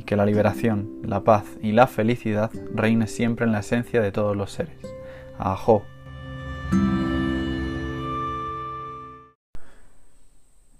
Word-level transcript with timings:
y 0.00 0.02
que 0.02 0.16
la 0.16 0.24
liberación, 0.24 0.88
la 1.02 1.24
paz 1.24 1.44
y 1.60 1.72
la 1.72 1.86
felicidad 1.86 2.50
reine 2.74 3.06
siempre 3.06 3.44
en 3.44 3.52
la 3.52 3.58
esencia 3.58 4.00
de 4.00 4.12
todos 4.12 4.34
los 4.34 4.50
seres. 4.50 4.78
Ajo. 5.38 5.84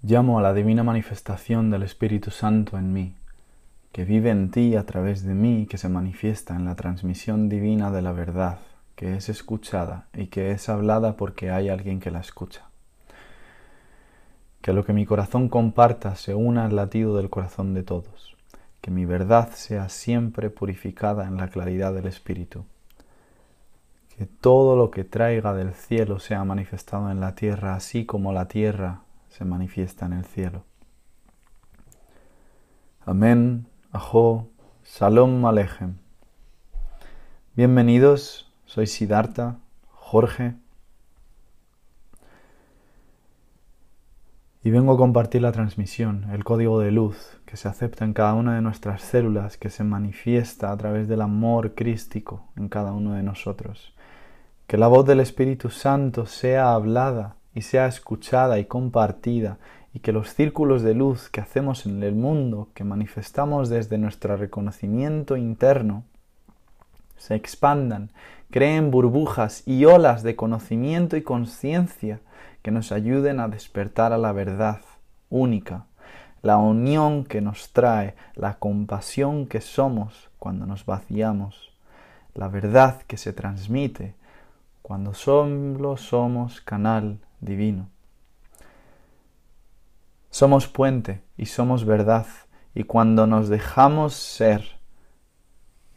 Llamo 0.01 0.39
a 0.39 0.41
la 0.41 0.55
divina 0.55 0.81
manifestación 0.81 1.69
del 1.69 1.83
Espíritu 1.83 2.31
Santo 2.31 2.79
en 2.79 2.93
mí, 2.93 3.13
que 3.91 4.05
vive 4.05 4.31
en 4.31 4.49
ti 4.49 4.75
a 4.75 4.87
través 4.87 5.23
de 5.23 5.35
mí 5.35 5.61
y 5.61 5.65
que 5.67 5.77
se 5.77 5.87
manifiesta 5.87 6.55
en 6.55 6.65
la 6.65 6.75
transmisión 6.75 7.47
divina 7.47 7.91
de 7.91 8.01
la 8.01 8.13
verdad, 8.13 8.57
que 8.95 9.17
es 9.17 9.29
escuchada 9.29 10.07
y 10.15 10.27
que 10.27 10.49
es 10.49 10.67
hablada 10.67 11.15
porque 11.15 11.51
hay 11.51 11.69
alguien 11.69 11.99
que 11.99 12.09
la 12.09 12.21
escucha. 12.21 12.63
Que 14.61 14.73
lo 14.73 14.83
que 14.83 14.93
mi 14.93 15.05
corazón 15.05 15.47
comparta 15.47 16.15
se 16.15 16.33
una 16.33 16.65
al 16.65 16.75
latido 16.75 17.15
del 17.15 17.29
corazón 17.29 17.75
de 17.75 17.83
todos 17.83 18.31
que 18.81 18.91
mi 18.91 19.05
verdad 19.05 19.51
sea 19.53 19.89
siempre 19.89 20.49
purificada 20.49 21.27
en 21.27 21.37
la 21.37 21.49
claridad 21.49 21.93
del 21.93 22.07
Espíritu, 22.07 22.65
que 24.17 24.25
todo 24.25 24.75
lo 24.75 24.89
que 24.89 25.03
traiga 25.03 25.53
del 25.53 25.73
cielo 25.73 26.19
sea 26.19 26.43
manifestado 26.43 27.11
en 27.11 27.19
la 27.19 27.35
tierra, 27.35 27.75
así 27.75 28.05
como 28.05 28.33
la 28.33 28.47
tierra 28.47 29.01
se 29.29 29.45
manifiesta 29.45 30.07
en 30.07 30.13
el 30.13 30.25
cielo. 30.25 30.63
Amén, 33.05 33.67
Ajo, 33.91 34.47
Salom 34.83 35.45
Alejem. 35.45 35.95
Bienvenidos, 37.55 38.51
soy 38.65 38.87
Siddhartha, 38.87 39.59
Jorge, 39.89 40.55
y 44.63 44.69
vengo 44.69 44.93
a 44.93 44.97
compartir 44.97 45.41
la 45.41 45.51
transmisión, 45.51 46.27
el 46.31 46.43
código 46.43 46.79
de 46.79 46.91
luz 46.91 47.39
que 47.45 47.57
se 47.57 47.67
acepta 47.67 48.05
en 48.05 48.13
cada 48.13 48.35
una 48.35 48.55
de 48.55 48.61
nuestras 48.61 49.01
células, 49.01 49.57
que 49.57 49.71
se 49.71 49.83
manifiesta 49.83 50.71
a 50.71 50.77
través 50.77 51.07
del 51.07 51.21
amor 51.21 51.73
crístico 51.73 52.45
en 52.55 52.69
cada 52.69 52.91
uno 52.91 53.13
de 53.13 53.23
nosotros. 53.23 53.93
Que 54.67 54.77
la 54.77 54.87
voz 54.87 55.05
del 55.07 55.19
Espíritu 55.19 55.71
Santo 55.71 56.27
sea 56.27 56.73
hablada 56.73 57.37
y 57.55 57.61
sea 57.61 57.87
escuchada 57.87 58.59
y 58.59 58.65
compartida, 58.65 59.57
y 59.93 59.99
que 59.99 60.13
los 60.13 60.33
círculos 60.33 60.83
de 60.83 60.93
luz 60.93 61.29
que 61.29 61.41
hacemos 61.41 61.85
en 61.85 62.01
el 62.03 62.15
mundo, 62.15 62.69
que 62.75 62.83
manifestamos 62.83 63.67
desde 63.67 63.97
nuestro 63.97 64.37
reconocimiento 64.37 65.37
interno, 65.37 66.05
se 67.17 67.35
expandan, 67.35 68.11
creen 68.51 68.91
burbujas 68.91 69.63
y 69.65 69.85
olas 69.85 70.21
de 70.21 70.35
conocimiento 70.35 71.17
y 71.17 71.23
conciencia 71.23 72.19
que 72.61 72.71
nos 72.71 72.91
ayuden 72.91 73.39
a 73.39 73.47
despertar 73.47 74.13
a 74.13 74.17
la 74.17 74.31
verdad 74.31 74.81
única 75.29 75.85
la 76.41 76.57
unión 76.57 77.23
que 77.23 77.41
nos 77.41 77.71
trae, 77.71 78.15
la 78.35 78.57
compasión 78.57 79.45
que 79.45 79.61
somos 79.61 80.29
cuando 80.39 80.65
nos 80.65 80.85
vaciamos, 80.85 81.71
la 82.33 82.47
verdad 82.47 83.01
que 83.03 83.17
se 83.17 83.33
transmite 83.33 84.15
cuando 84.81 85.13
solo 85.13 85.97
somos 85.97 86.61
canal 86.61 87.19
divino. 87.39 87.89
Somos 90.31 90.67
puente 90.67 91.21
y 91.37 91.45
somos 91.45 91.85
verdad, 91.85 92.25
y 92.73 92.85
cuando 92.85 93.27
nos 93.27 93.49
dejamos 93.49 94.13
ser 94.13 94.79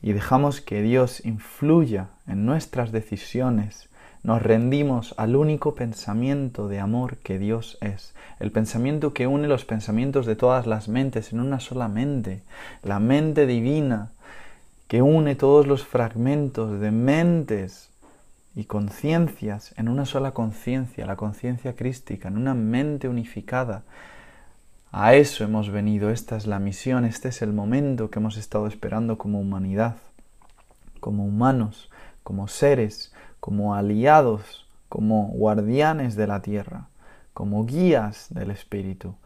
y 0.04 0.12
dejamos 0.12 0.60
que 0.60 0.82
Dios 0.82 1.24
influya 1.24 2.08
en 2.26 2.44
nuestras 2.44 2.92
decisiones, 2.92 3.88
nos 4.22 4.42
rendimos 4.42 5.14
al 5.16 5.34
único 5.34 5.74
pensamiento 5.74 6.68
de 6.68 6.78
amor 6.78 7.16
que 7.16 7.38
Dios 7.38 7.78
es, 7.80 8.12
el 8.38 8.52
pensamiento 8.52 9.14
que 9.14 9.26
une 9.26 9.48
los 9.48 9.64
pensamientos 9.64 10.26
de 10.26 10.36
todas 10.36 10.66
las 10.66 10.88
mentes 10.88 11.32
en 11.32 11.40
una 11.40 11.58
sola 11.58 11.88
mente, 11.88 12.42
la 12.82 13.00
mente 13.00 13.46
divina 13.46 14.10
que 14.88 15.00
une 15.00 15.36
todos 15.36 15.66
los 15.66 15.86
fragmentos 15.86 16.78
de 16.80 16.90
mentes 16.90 17.88
y 18.54 18.64
conciencias 18.64 19.72
en 19.78 19.88
una 19.88 20.04
sola 20.04 20.32
conciencia, 20.32 21.06
la 21.06 21.16
conciencia 21.16 21.74
crística, 21.76 22.28
en 22.28 22.36
una 22.36 22.52
mente 22.52 23.08
unificada. 23.08 23.84
A 24.96 25.16
eso 25.16 25.42
hemos 25.42 25.70
venido, 25.70 26.10
esta 26.10 26.36
es 26.36 26.46
la 26.46 26.60
misión, 26.60 27.04
este 27.04 27.30
es 27.30 27.42
el 27.42 27.52
momento 27.52 28.10
que 28.10 28.20
hemos 28.20 28.36
estado 28.36 28.68
esperando 28.68 29.18
como 29.18 29.40
humanidad, 29.40 29.96
como 31.00 31.26
humanos, 31.26 31.90
como 32.22 32.46
seres 32.46 33.12
como 33.40 33.74
aliados, 33.74 34.68
como 34.88 35.26
guardianes 35.34 36.14
de 36.14 36.28
la 36.28 36.42
tierra, 36.42 36.86
como 37.32 37.66
guías 37.66 38.28
del 38.30 38.52
Espíritu. 38.52 39.16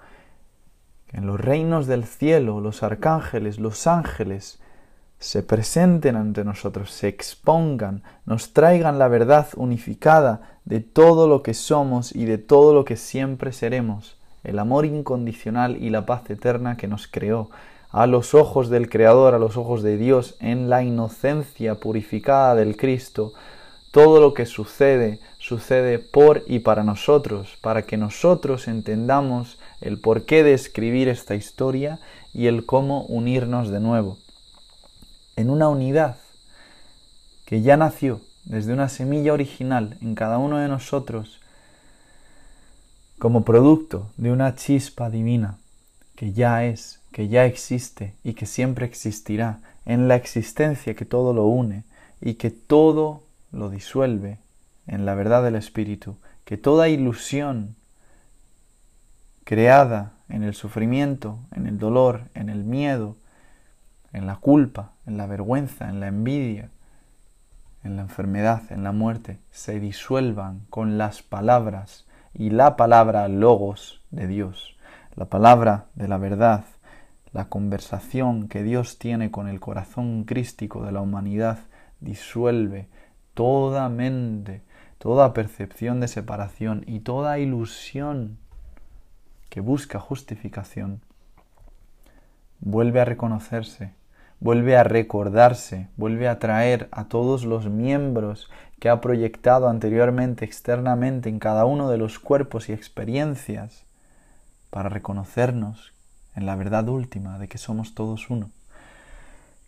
En 1.12 1.26
los 1.26 1.38
reinos 1.38 1.86
del 1.86 2.04
cielo 2.04 2.60
los 2.60 2.82
arcángeles, 2.82 3.60
los 3.60 3.86
ángeles, 3.86 4.60
se 5.18 5.42
presenten 5.42 6.16
ante 6.16 6.44
nosotros, 6.44 6.90
se 6.90 7.08
expongan, 7.08 8.02
nos 8.24 8.54
traigan 8.54 8.98
la 8.98 9.08
verdad 9.08 9.48
unificada 9.54 10.58
de 10.64 10.80
todo 10.80 11.28
lo 11.28 11.42
que 11.42 11.52
somos 11.52 12.16
y 12.16 12.24
de 12.24 12.38
todo 12.38 12.72
lo 12.72 12.86
que 12.86 12.96
siempre 12.96 13.52
seremos, 13.52 14.17
el 14.44 14.58
amor 14.58 14.86
incondicional 14.86 15.76
y 15.82 15.90
la 15.90 16.06
paz 16.06 16.28
eterna 16.30 16.76
que 16.76 16.88
nos 16.88 17.06
creó, 17.06 17.50
a 17.90 18.06
los 18.06 18.34
ojos 18.34 18.68
del 18.68 18.90
Creador, 18.90 19.34
a 19.34 19.38
los 19.38 19.56
ojos 19.56 19.82
de 19.82 19.96
Dios, 19.96 20.36
en 20.40 20.68
la 20.68 20.82
inocencia 20.82 21.76
purificada 21.76 22.54
del 22.54 22.76
Cristo, 22.76 23.32
todo 23.90 24.20
lo 24.20 24.34
que 24.34 24.44
sucede 24.44 25.20
sucede 25.38 25.98
por 25.98 26.44
y 26.46 26.58
para 26.58 26.84
nosotros, 26.84 27.56
para 27.62 27.82
que 27.82 27.96
nosotros 27.96 28.68
entendamos 28.68 29.58
el 29.80 29.98
porqué 29.98 30.42
de 30.42 30.52
escribir 30.52 31.08
esta 31.08 31.34
historia 31.34 32.00
y 32.34 32.48
el 32.48 32.66
cómo 32.66 33.04
unirnos 33.04 33.70
de 33.70 33.80
nuevo. 33.80 34.18
En 35.36 35.48
una 35.48 35.68
unidad 35.68 36.16
que 37.46 37.62
ya 37.62 37.76
nació 37.76 38.20
desde 38.44 38.72
una 38.74 38.88
semilla 38.88 39.32
original 39.32 39.96
en 40.02 40.14
cada 40.14 40.38
uno 40.38 40.58
de 40.58 40.68
nosotros 40.68 41.40
como 43.18 43.44
producto 43.44 44.10
de 44.16 44.30
una 44.30 44.54
chispa 44.54 45.10
divina 45.10 45.58
que 46.14 46.32
ya 46.32 46.64
es, 46.64 47.00
que 47.12 47.28
ya 47.28 47.44
existe 47.44 48.14
y 48.24 48.34
que 48.34 48.46
siempre 48.46 48.86
existirá, 48.86 49.60
en 49.86 50.08
la 50.08 50.16
existencia 50.16 50.94
que 50.94 51.04
todo 51.04 51.32
lo 51.32 51.44
une 51.44 51.84
y 52.20 52.34
que 52.34 52.50
todo 52.50 53.22
lo 53.52 53.70
disuelve 53.70 54.38
en 54.86 55.06
la 55.06 55.14
verdad 55.14 55.42
del 55.42 55.54
Espíritu, 55.54 56.16
que 56.44 56.56
toda 56.56 56.88
ilusión 56.88 57.76
creada 59.44 60.12
en 60.28 60.42
el 60.42 60.54
sufrimiento, 60.54 61.38
en 61.52 61.66
el 61.66 61.78
dolor, 61.78 62.24
en 62.34 62.50
el 62.50 62.64
miedo, 62.64 63.16
en 64.12 64.26
la 64.26 64.36
culpa, 64.36 64.92
en 65.06 65.16
la 65.16 65.26
vergüenza, 65.26 65.88
en 65.88 66.00
la 66.00 66.08
envidia, 66.08 66.68
en 67.84 67.96
la 67.96 68.02
enfermedad, 68.02 68.62
en 68.70 68.82
la 68.82 68.92
muerte, 68.92 69.38
se 69.50 69.80
disuelvan 69.80 70.62
con 70.68 70.98
las 70.98 71.22
palabras 71.22 72.04
y 72.38 72.50
la 72.50 72.76
palabra 72.76 73.26
logos 73.26 74.00
de 74.12 74.28
Dios, 74.28 74.76
la 75.16 75.24
palabra 75.24 75.86
de 75.96 76.06
la 76.06 76.18
verdad, 76.18 76.64
la 77.32 77.48
conversación 77.48 78.48
que 78.48 78.62
Dios 78.62 78.98
tiene 78.98 79.32
con 79.32 79.48
el 79.48 79.58
corazón 79.58 80.22
crístico 80.24 80.84
de 80.84 80.92
la 80.92 81.00
humanidad 81.00 81.58
disuelve 82.00 82.88
toda 83.34 83.88
mente, 83.88 84.62
toda 84.98 85.34
percepción 85.34 85.98
de 85.98 86.06
separación 86.06 86.84
y 86.86 87.00
toda 87.00 87.40
ilusión 87.40 88.38
que 89.48 89.60
busca 89.60 89.98
justificación, 89.98 91.00
vuelve 92.60 93.00
a 93.00 93.04
reconocerse, 93.04 93.94
vuelve 94.40 94.76
a 94.76 94.84
recordarse, 94.84 95.88
vuelve 95.96 96.28
a 96.28 96.38
traer 96.38 96.88
a 96.92 97.04
todos 97.04 97.44
los 97.44 97.68
miembros 97.68 98.48
que 98.78 98.88
ha 98.88 99.00
proyectado 99.00 99.68
anteriormente 99.68 100.44
externamente 100.44 101.28
en 101.28 101.38
cada 101.38 101.64
uno 101.64 101.90
de 101.90 101.98
los 101.98 102.18
cuerpos 102.18 102.68
y 102.68 102.72
experiencias 102.72 103.84
para 104.70 104.88
reconocernos 104.88 105.92
en 106.36 106.46
la 106.46 106.54
verdad 106.54 106.88
última 106.88 107.38
de 107.38 107.48
que 107.48 107.58
somos 107.58 107.94
todos 107.94 108.30
uno. 108.30 108.50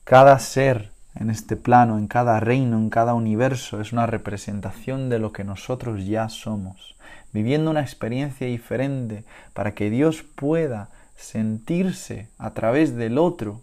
Cada 0.05 0.39
ser 0.39 0.91
en 1.17 1.31
este 1.31 1.57
plano, 1.57 1.99
en 1.99 2.07
cada 2.07 2.39
reino, 2.39 2.79
en 2.79 2.91
cada 2.91 3.15
universo, 3.15 3.81
es 3.81 3.93
una 3.93 4.07
representación 4.07 5.09
de 5.09 5.19
lo 5.19 5.33
que 5.33 5.43
nosotros 5.43 6.07
ya 6.07 6.29
somos, 6.29 6.97
viviendo 7.33 7.71
una 7.71 7.81
experiencia 7.81 8.47
diferente 8.47 9.25
para 9.53 9.75
que 9.75 9.91
Dios 9.91 10.23
pueda 10.23 10.89
sentirse 11.17 12.29
a 12.39 12.53
través 12.53 12.95
del 12.95 13.19
otro 13.19 13.63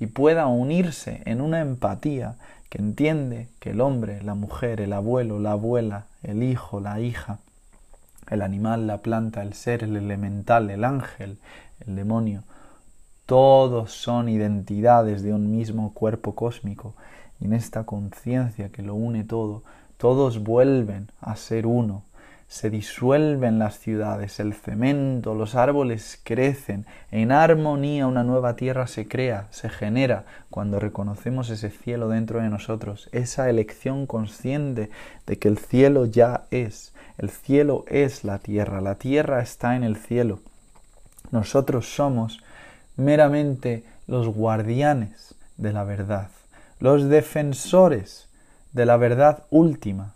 y 0.00 0.06
pueda 0.06 0.46
unirse 0.46 1.22
en 1.24 1.40
una 1.40 1.60
empatía 1.60 2.36
que 2.70 2.78
entiende 2.78 3.48
que 3.58 3.70
el 3.70 3.80
hombre, 3.80 4.22
la 4.22 4.34
mujer, 4.34 4.80
el 4.80 4.92
abuelo, 4.92 5.40
la 5.40 5.52
abuela, 5.52 6.06
el 6.22 6.44
hijo, 6.44 6.80
la 6.80 7.00
hija, 7.00 7.38
el 8.30 8.42
animal, 8.42 8.86
la 8.86 8.98
planta, 8.98 9.42
el 9.42 9.54
ser, 9.54 9.82
el 9.82 9.96
elemental, 9.96 10.70
el 10.70 10.84
ángel, 10.84 11.38
el 11.84 11.96
demonio, 11.96 12.44
todos 13.26 13.92
son 13.92 14.28
identidades 14.28 15.22
de 15.22 15.34
un 15.34 15.50
mismo 15.50 15.92
cuerpo 15.92 16.34
cósmico. 16.34 16.94
Y 17.40 17.46
en 17.46 17.52
esta 17.52 17.84
conciencia 17.84 18.70
que 18.70 18.82
lo 18.82 18.94
une 18.94 19.24
todo, 19.24 19.64
todos 19.96 20.42
vuelven 20.44 21.10
a 21.20 21.34
ser 21.34 21.66
uno, 21.66 22.04
se 22.48 22.70
disuelven 22.70 23.58
las 23.58 23.78
ciudades, 23.78 24.40
el 24.40 24.54
cemento, 24.54 25.34
los 25.34 25.54
árboles 25.54 26.18
crecen, 26.24 26.86
en 27.10 27.30
armonía 27.30 28.06
una 28.06 28.24
nueva 28.24 28.56
tierra 28.56 28.86
se 28.86 29.06
crea, 29.06 29.48
se 29.50 29.68
genera 29.68 30.24
cuando 30.48 30.80
reconocemos 30.80 31.50
ese 31.50 31.68
cielo 31.68 32.08
dentro 32.08 32.40
de 32.40 32.48
nosotros, 32.48 33.10
esa 33.12 33.50
elección 33.50 34.06
consciente 34.06 34.88
de 35.26 35.38
que 35.38 35.48
el 35.48 35.58
cielo 35.58 36.06
ya 36.06 36.46
es, 36.50 36.94
el 37.18 37.28
cielo 37.28 37.84
es 37.86 38.24
la 38.24 38.38
tierra, 38.38 38.80
la 38.80 38.94
tierra 38.94 39.42
está 39.42 39.76
en 39.76 39.84
el 39.84 39.96
cielo. 39.96 40.40
Nosotros 41.30 41.94
somos 41.94 42.42
meramente 42.96 43.84
los 44.06 44.26
guardianes 44.26 45.34
de 45.58 45.74
la 45.74 45.84
verdad, 45.84 46.30
los 46.80 47.10
defensores 47.10 48.28
de 48.72 48.86
la 48.86 48.96
verdad 48.96 49.44
última. 49.50 50.14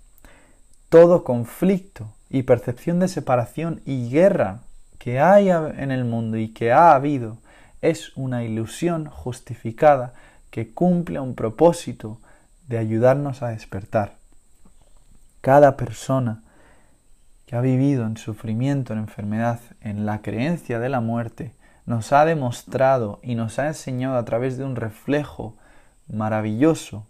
Todo 0.88 1.25
conflicto 1.25 2.08
y 2.32 2.44
percepción 2.44 2.99
de 2.99 3.08
separación 3.08 3.82
y 3.84 4.08
guerra 4.08 4.61
que 4.99 5.20
hay 5.20 5.50
en 5.50 5.90
el 5.90 6.06
mundo 6.06 6.38
y 6.38 6.49
que 6.49 6.73
ha 6.73 6.94
habido 6.94 7.37
es 7.82 8.17
una 8.17 8.43
ilusión 8.43 9.06
justificada 9.06 10.14
que 10.50 10.73
cumple 10.73 11.20
un 11.20 11.34
propósito 11.34 12.20
de 12.69 12.79
ayudarnos 12.79 13.43
a 13.43 13.49
despertar. 13.49 14.14
Cada 15.43 15.76
persona 15.76 16.43
que 17.44 17.55
ha 17.55 17.61
vivido 17.61 18.06
en 18.06 18.17
sufrimiento, 18.17 18.94
en 18.94 19.00
enfermedad, 19.00 19.61
en 19.82 20.06
la 20.06 20.23
creencia 20.23 20.78
de 20.78 20.88
la 20.88 21.00
muerte, 21.00 21.52
nos 21.85 22.12
ha 22.12 22.25
demostrado 22.25 23.20
y 23.23 23.35
nos 23.35 23.58
ha 23.58 23.67
enseñado 23.67 24.17
a 24.17 24.25
través 24.25 24.56
de 24.56 24.64
un 24.64 24.76
reflejo 24.76 25.56
maravilloso 26.08 27.06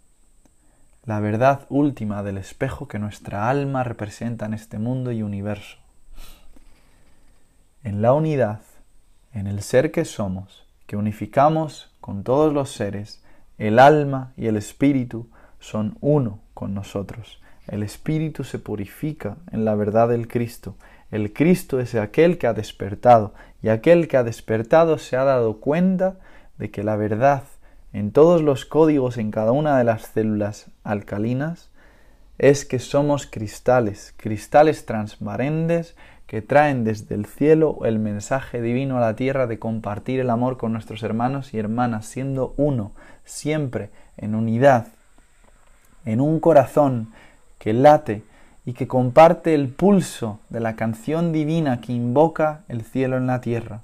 la 1.05 1.19
verdad 1.19 1.65
última 1.69 2.23
del 2.23 2.37
espejo 2.37 2.87
que 2.87 2.97
nuestra 2.97 3.49
alma 3.49 3.83
representa 3.83 4.45
en 4.45 4.53
este 4.53 4.79
mundo 4.79 5.11
y 5.11 5.21
universo. 5.21 5.77
En 7.83 8.01
la 8.01 8.13
unidad, 8.13 8.61
en 9.33 9.47
el 9.47 9.61
ser 9.61 9.91
que 9.91 10.05
somos, 10.05 10.65
que 10.87 10.95
unificamos 10.95 11.91
con 11.99 12.23
todos 12.23 12.53
los 12.53 12.71
seres, 12.71 13.21
el 13.57 13.79
alma 13.79 14.31
y 14.37 14.47
el 14.47 14.55
espíritu 14.55 15.27
son 15.59 15.97
uno 15.99 16.39
con 16.53 16.73
nosotros. 16.73 17.41
El 17.67 17.83
espíritu 17.83 18.45
se 18.45 18.59
purifica 18.59 19.37
en 19.51 19.65
la 19.65 19.75
verdad 19.75 20.07
del 20.07 20.27
Cristo. 20.29 20.75
El 21.11 21.33
Cristo 21.33 21.81
es 21.81 21.95
aquel 21.95 22.37
que 22.37 22.47
ha 22.47 22.53
despertado 22.53 23.33
y 23.61 23.69
aquel 23.69 24.07
que 24.07 24.17
ha 24.17 24.23
despertado 24.23 24.97
se 24.97 25.17
ha 25.17 25.23
dado 25.25 25.59
cuenta 25.59 26.17
de 26.57 26.71
que 26.71 26.83
la 26.83 26.95
verdad 26.95 27.43
en 27.93 28.11
todos 28.11 28.41
los 28.41 28.65
códigos 28.65 29.17
en 29.17 29.31
cada 29.31 29.51
una 29.51 29.77
de 29.77 29.83
las 29.83 30.01
células 30.07 30.71
alcalinas 30.83 31.69
es 32.39 32.65
que 32.65 32.79
somos 32.79 33.27
cristales, 33.27 34.13
cristales 34.17 34.85
transparentes 34.85 35.95
que 36.25 36.41
traen 36.41 36.83
desde 36.83 37.13
el 37.13 37.27
cielo 37.27 37.79
el 37.85 37.99
mensaje 37.99 38.59
divino 38.61 38.97
a 38.97 39.01
la 39.01 39.15
tierra 39.15 39.45
de 39.45 39.59
compartir 39.59 40.19
el 40.19 40.31
amor 40.31 40.57
con 40.57 40.73
nuestros 40.73 41.03
hermanos 41.03 41.53
y 41.53 41.59
hermanas, 41.59 42.07
siendo 42.07 42.55
uno, 42.57 42.93
siempre 43.23 43.91
en 44.17 44.33
unidad, 44.33 44.87
en 46.05 46.19
un 46.19 46.39
corazón 46.39 47.13
que 47.59 47.73
late 47.73 48.23
y 48.65 48.73
que 48.73 48.87
comparte 48.87 49.53
el 49.53 49.69
pulso 49.69 50.39
de 50.49 50.59
la 50.59 50.75
canción 50.75 51.31
divina 51.31 51.81
que 51.81 51.93
invoca 51.93 52.63
el 52.67 52.81
cielo 52.81 53.17
en 53.17 53.27
la 53.27 53.39
tierra, 53.39 53.81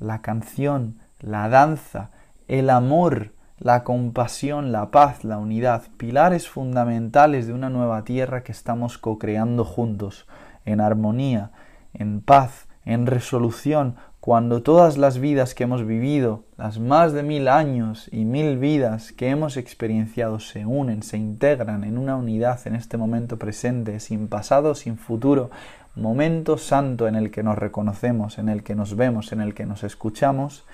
la 0.00 0.22
canción, 0.22 0.98
la 1.20 1.48
danza, 1.48 2.10
el 2.48 2.68
amor 2.70 3.35
la 3.58 3.84
compasión, 3.84 4.72
la 4.72 4.90
paz, 4.90 5.24
la 5.24 5.38
unidad, 5.38 5.84
pilares 5.96 6.48
fundamentales 6.48 7.46
de 7.46 7.54
una 7.54 7.70
nueva 7.70 8.04
tierra 8.04 8.42
que 8.42 8.52
estamos 8.52 8.98
co-creando 8.98 9.64
juntos, 9.64 10.26
en 10.64 10.80
armonía, 10.80 11.52
en 11.94 12.20
paz, 12.20 12.66
en 12.84 13.06
resolución, 13.06 13.96
cuando 14.20 14.60
todas 14.60 14.98
las 14.98 15.18
vidas 15.18 15.54
que 15.54 15.64
hemos 15.64 15.86
vivido, 15.86 16.42
las 16.58 16.80
más 16.80 17.12
de 17.12 17.22
mil 17.22 17.46
años 17.46 18.08
y 18.10 18.24
mil 18.24 18.58
vidas 18.58 19.12
que 19.12 19.28
hemos 19.28 19.56
experienciado 19.56 20.40
se 20.40 20.66
unen, 20.66 21.04
se 21.04 21.16
integran 21.16 21.84
en 21.84 21.96
una 21.96 22.16
unidad 22.16 22.58
en 22.66 22.74
este 22.74 22.96
momento 22.96 23.38
presente, 23.38 24.00
sin 24.00 24.26
pasado, 24.26 24.74
sin 24.74 24.98
futuro, 24.98 25.50
momento 25.94 26.58
santo 26.58 27.06
en 27.06 27.14
el 27.14 27.30
que 27.30 27.44
nos 27.44 27.56
reconocemos, 27.56 28.38
en 28.38 28.48
el 28.48 28.64
que 28.64 28.74
nos 28.74 28.96
vemos, 28.96 29.32
en 29.32 29.40
el 29.40 29.54
que 29.54 29.64
nos 29.64 29.84
escuchamos, 29.84 30.64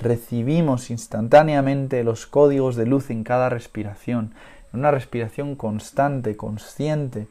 recibimos 0.00 0.90
instantáneamente 0.90 2.02
los 2.04 2.26
códigos 2.26 2.74
de 2.74 2.86
luz 2.86 3.10
en 3.10 3.22
cada 3.22 3.48
respiración, 3.48 4.32
una 4.72 4.90
respiración 4.90 5.56
constante, 5.56 6.36
consciente, 6.36 7.28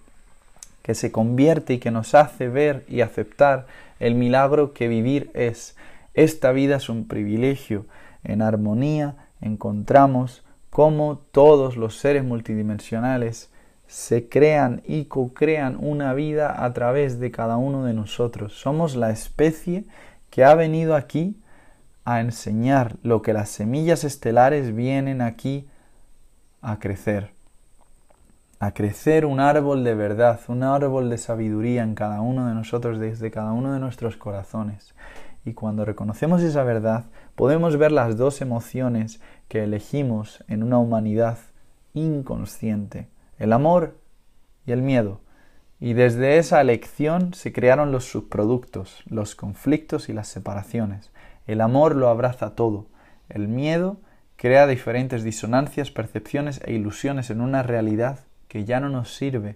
que 0.83 0.95
se 0.95 1.11
convierte 1.11 1.73
y 1.73 1.79
que 1.79 1.91
nos 1.91 2.15
hace 2.15 2.47
ver 2.47 2.85
y 2.87 3.01
aceptar 3.01 3.67
el 3.99 4.15
milagro 4.15 4.73
que 4.73 4.87
vivir 4.87 5.29
es. 5.33 5.75
Esta 6.13 6.51
vida 6.51 6.77
es 6.77 6.89
un 6.89 7.07
privilegio. 7.07 7.85
En 8.23 8.41
armonía 8.41 9.15
encontramos 9.41 10.43
cómo 10.69 11.21
todos 11.31 11.75
los 11.75 11.97
seres 11.97 12.23
multidimensionales 12.23 13.49
se 13.87 14.29
crean 14.29 14.81
y 14.85 15.05
co-crean 15.05 15.77
una 15.79 16.13
vida 16.13 16.63
a 16.63 16.73
través 16.73 17.19
de 17.19 17.31
cada 17.31 17.57
uno 17.57 17.83
de 17.85 17.93
nosotros. 17.93 18.53
Somos 18.53 18.95
la 18.95 19.09
especie 19.09 19.85
que 20.29 20.43
ha 20.43 20.53
venido 20.53 20.95
aquí 20.95 21.35
a 22.11 22.21
enseñar 22.21 22.95
lo 23.03 23.21
que 23.21 23.33
las 23.33 23.49
semillas 23.49 24.03
estelares 24.03 24.75
vienen 24.75 25.21
aquí 25.21 25.67
a 26.59 26.79
crecer. 26.79 27.33
A 28.59 28.73
crecer 28.73 29.27
un 29.27 29.39
árbol 29.39 29.83
de 29.83 29.93
verdad, 29.93 30.39
un 30.47 30.63
árbol 30.63 31.11
de 31.11 31.19
sabiduría 31.19 31.83
en 31.83 31.93
cada 31.93 32.21
uno 32.21 32.47
de 32.47 32.55
nosotros, 32.55 32.97
desde 32.97 33.29
cada 33.29 33.51
uno 33.51 33.73
de 33.73 33.79
nuestros 33.79 34.17
corazones. 34.17 34.95
Y 35.45 35.53
cuando 35.53 35.85
reconocemos 35.85 36.41
esa 36.41 36.63
verdad, 36.63 37.05
podemos 37.35 37.77
ver 37.77 37.91
las 37.91 38.17
dos 38.17 38.41
emociones 38.41 39.21
que 39.47 39.63
elegimos 39.63 40.43
en 40.47 40.63
una 40.63 40.79
humanidad 40.79 41.37
inconsciente, 41.93 43.07
el 43.37 43.53
amor 43.53 43.99
y 44.65 44.71
el 44.71 44.81
miedo. 44.81 45.21
Y 45.79 45.93
desde 45.93 46.39
esa 46.39 46.59
elección 46.59 47.35
se 47.35 47.53
crearon 47.53 47.91
los 47.91 48.05
subproductos, 48.05 49.03
los 49.05 49.35
conflictos 49.35 50.09
y 50.09 50.13
las 50.13 50.27
separaciones. 50.27 51.11
El 51.49 51.61
amor 51.61 51.95
lo 51.95 52.09
abraza 52.09 52.51
todo. 52.51 52.85
El 53.27 53.47
miedo 53.47 53.97
crea 54.35 54.67
diferentes 54.67 55.23
disonancias, 55.23 55.89
percepciones 55.89 56.61
e 56.63 56.73
ilusiones 56.73 57.31
en 57.31 57.41
una 57.41 57.63
realidad 57.63 58.19
que 58.47 58.65
ya 58.65 58.79
no 58.79 58.89
nos 58.89 59.15
sirve, 59.15 59.55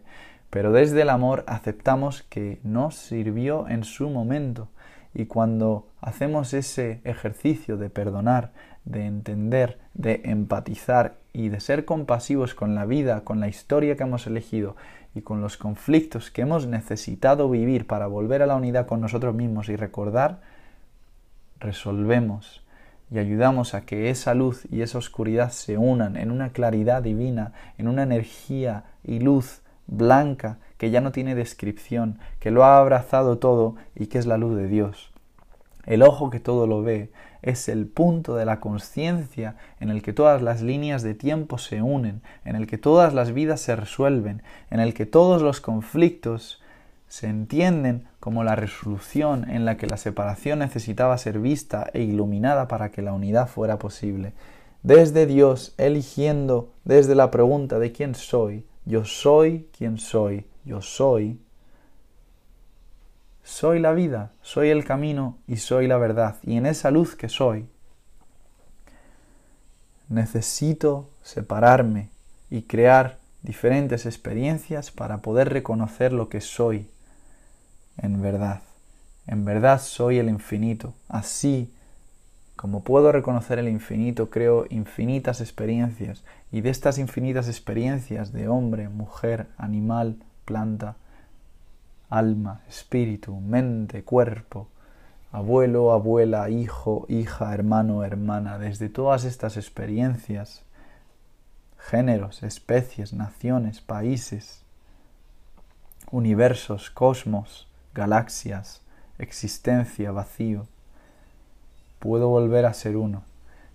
pero 0.50 0.72
desde 0.72 1.04
el 1.04 1.12
amor 1.12 1.44
aceptamos 1.46 2.24
que 2.24 2.60
nos 2.64 2.96
sirvió 2.96 3.68
en 3.70 3.84
su 3.84 4.10
momento. 4.10 4.70
Y 5.14 5.28
cuando 5.28 5.88
hacemos 6.02 6.56
ese 6.56 7.00
ejercicio 7.04 7.78
de 7.78 7.92
perdonar, 7.92 8.54
de 8.86 9.06
entender, 9.06 9.78
de 9.94 10.22
empatizar 10.26 11.18
y 11.32 11.50
de 11.50 11.60
ser 11.60 11.86
compasivos 11.86 12.56
con 12.56 12.74
la 12.74 12.88
vida, 12.88 13.24
con 13.24 13.40
la 13.40 13.50
historia 13.50 13.96
que 13.96 14.02
hemos 14.02 14.26
elegido 14.26 14.76
y 15.14 15.22
con 15.22 15.42
los 15.42 15.58
conflictos 15.58 16.32
que 16.32 16.42
hemos 16.42 16.66
necesitado 16.66 17.52
vivir 17.52 17.86
para 17.86 18.08
volver 18.08 18.42
a 18.42 18.48
la 18.48 18.56
unidad 18.56 18.88
con 18.88 19.00
nosotros 19.00 19.36
mismos 19.36 19.70
y 19.70 19.76
recordar, 19.76 20.42
resolvemos 21.64 22.64
y 23.10 23.20
ayudamos 23.20 23.74
a 23.74 23.82
que 23.82 24.10
esa 24.10 24.34
luz 24.34 24.66
y 24.72 24.82
esa 24.82 24.98
oscuridad 24.98 25.52
se 25.52 25.78
unan 25.78 26.18
en 26.18 26.32
una 26.32 26.50
claridad 26.50 27.04
divina, 27.04 27.54
en 27.78 27.88
una 27.88 28.04
energía 28.04 28.86
y 29.04 29.20
luz 29.20 29.62
blanca 29.88 30.58
que 30.78 30.92
ya 30.92 31.02
no 31.02 31.12
tiene 31.12 31.36
descripción, 31.36 32.20
que 32.40 32.52
lo 32.52 32.64
ha 32.64 32.80
abrazado 32.80 33.38
todo 33.38 33.76
y 33.96 34.08
que 34.08 34.18
es 34.18 34.26
la 34.26 34.38
luz 34.38 34.56
de 34.56 34.68
Dios. 34.68 35.12
El 35.86 36.02
ojo 36.02 36.30
que 36.30 36.40
todo 36.40 36.66
lo 36.66 36.82
ve 36.82 37.12
es 37.42 37.68
el 37.68 37.86
punto 37.88 38.36
de 38.36 38.46
la 38.46 38.60
conciencia 38.60 39.58
en 39.80 39.90
el 39.90 40.02
que 40.02 40.14
todas 40.14 40.42
las 40.42 40.62
líneas 40.62 41.04
de 41.04 41.14
tiempo 41.14 41.58
se 41.58 41.82
unen, 41.82 42.22
en 42.46 42.56
el 42.56 42.68
que 42.68 42.78
todas 42.78 43.14
las 43.14 43.34
vidas 43.34 43.60
se 43.60 43.76
resuelven, 43.76 44.42
en 44.72 44.80
el 44.80 44.94
que 44.94 45.06
todos 45.06 45.42
los 45.42 45.60
conflictos 45.60 46.63
se 47.14 47.28
entienden 47.28 48.08
como 48.20 48.44
la 48.44 48.56
resolución 48.56 49.48
en 49.48 49.66
la 49.66 49.78
que 49.78 49.86
la 49.86 49.98
separación 49.98 50.58
necesitaba 50.58 51.16
ser 51.20 51.38
vista 51.38 51.88
e 51.94 52.02
iluminada 52.02 52.68
para 52.68 52.90
que 52.90 53.04
la 53.04 53.14
unidad 53.14 53.48
fuera 53.48 53.78
posible. 53.78 54.34
Desde 54.82 55.28
Dios, 55.28 55.76
eligiendo 55.78 56.74
desde 56.86 57.14
la 57.14 57.30
pregunta 57.30 57.78
de 57.78 57.92
quién 57.92 58.16
soy, 58.16 58.66
yo 58.86 59.06
soy 59.06 59.70
quien 59.78 60.00
soy, 60.00 60.48
yo 60.66 60.82
soy, 60.82 61.40
soy 63.44 63.78
la 63.78 63.94
vida, 63.94 64.32
soy 64.42 64.70
el 64.70 64.84
camino 64.84 65.38
y 65.48 65.58
soy 65.58 65.86
la 65.86 66.00
verdad. 66.00 66.38
Y 66.42 66.58
en 66.58 66.66
esa 66.66 66.90
luz 66.90 67.16
que 67.16 67.30
soy, 67.30 67.68
necesito 70.10 71.12
separarme 71.22 72.10
y 72.50 72.64
crear 72.64 73.20
diferentes 73.44 74.08
experiencias 74.08 74.90
para 74.90 75.20
poder 75.22 75.50
reconocer 75.50 76.12
lo 76.12 76.28
que 76.28 76.42
soy 76.42 76.88
en 77.98 78.22
verdad. 78.22 78.62
En 79.28 79.46
verdad 79.46 79.82
soy 79.82 80.20
el 80.20 80.30
infinito. 80.30 80.94
Así 81.08 81.74
como 82.56 82.84
puedo 82.84 83.12
reconocer 83.12 83.60
el 83.60 83.68
infinito, 83.68 84.30
creo 84.30 84.66
infinitas 84.70 85.42
experiencias 85.42 86.24
y 86.52 86.62
de 86.62 86.70
estas 86.70 86.98
infinitas 86.98 87.48
experiencias 87.48 88.32
de 88.32 88.48
hombre, 88.48 88.90
mujer, 88.90 89.48
animal, 89.58 90.18
planta, 90.46 90.96
alma, 92.10 92.62
espíritu, 92.70 93.36
mente, 93.36 94.04
cuerpo, 94.04 94.68
abuelo, 95.32 95.92
abuela, 95.92 96.50
hijo, 96.50 97.06
hija, 97.10 97.54
hermano, 97.54 98.04
hermana, 98.04 98.60
desde 98.60 98.88
todas 98.88 99.26
estas 99.26 99.58
experiencias, 99.58 100.64
géneros, 101.80 102.44
especies, 102.44 103.14
naciones, 103.14 103.82
países, 103.82 104.64
universos, 106.12 106.92
cosmos, 106.92 107.68
galaxias, 107.94 108.82
existencia, 109.20 110.12
vacío, 110.12 110.68
puedo 112.00 112.30
volver 112.30 112.66
a 112.66 112.74
ser 112.74 112.98
uno. 112.98 113.24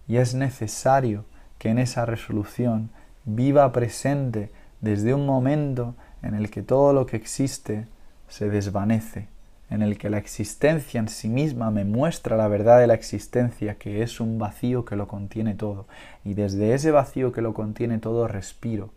Y 0.06 0.16
es 0.16 0.34
necesario 0.34 1.24
que 1.58 1.70
en 1.70 1.78
esa 1.78 2.06
resolución 2.06 2.90
viva 3.24 3.70
presente 3.72 4.50
desde 4.80 5.14
un 5.14 5.26
momento 5.26 5.94
en 6.22 6.34
el 6.34 6.50
que 6.50 6.62
todo 6.62 6.92
lo 6.92 7.06
que 7.06 7.16
existe 7.16 7.86
se 8.28 8.48
desvanece, 8.48 9.28
en 9.70 9.82
el 9.82 9.98
que 9.98 10.10
la 10.10 10.18
existencia 10.18 10.98
en 10.98 11.08
sí 11.08 11.28
misma 11.28 11.70
me 11.70 11.84
muestra 11.84 12.36
la 12.36 12.48
verdad 12.48 12.78
de 12.78 12.86
la 12.86 12.94
existencia, 12.94 13.76
que 13.76 14.02
es 14.02 14.20
un 14.20 14.38
vacío 14.38 14.84
que 14.84 14.96
lo 14.96 15.08
contiene 15.08 15.54
todo, 15.54 15.86
y 16.24 16.34
desde 16.34 16.74
ese 16.74 16.90
vacío 16.90 17.32
que 17.32 17.42
lo 17.42 17.54
contiene 17.54 17.98
todo 17.98 18.28
respiro, 18.28 18.90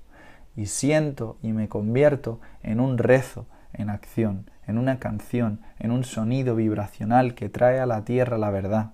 y 0.55 0.67
siento 0.67 1.37
y 1.41 1.53
me 1.53 1.69
convierto 1.69 2.39
en 2.63 2.79
un 2.79 2.97
rezo, 2.97 3.45
en 3.73 3.89
acción, 3.89 4.49
en 4.67 4.77
una 4.77 4.99
canción, 4.99 5.59
en 5.79 5.91
un 5.91 6.03
sonido 6.03 6.55
vibracional 6.55 7.35
que 7.35 7.49
trae 7.49 7.79
a 7.79 7.85
la 7.85 8.05
tierra 8.05 8.37
la 8.37 8.49
verdad. 8.49 8.91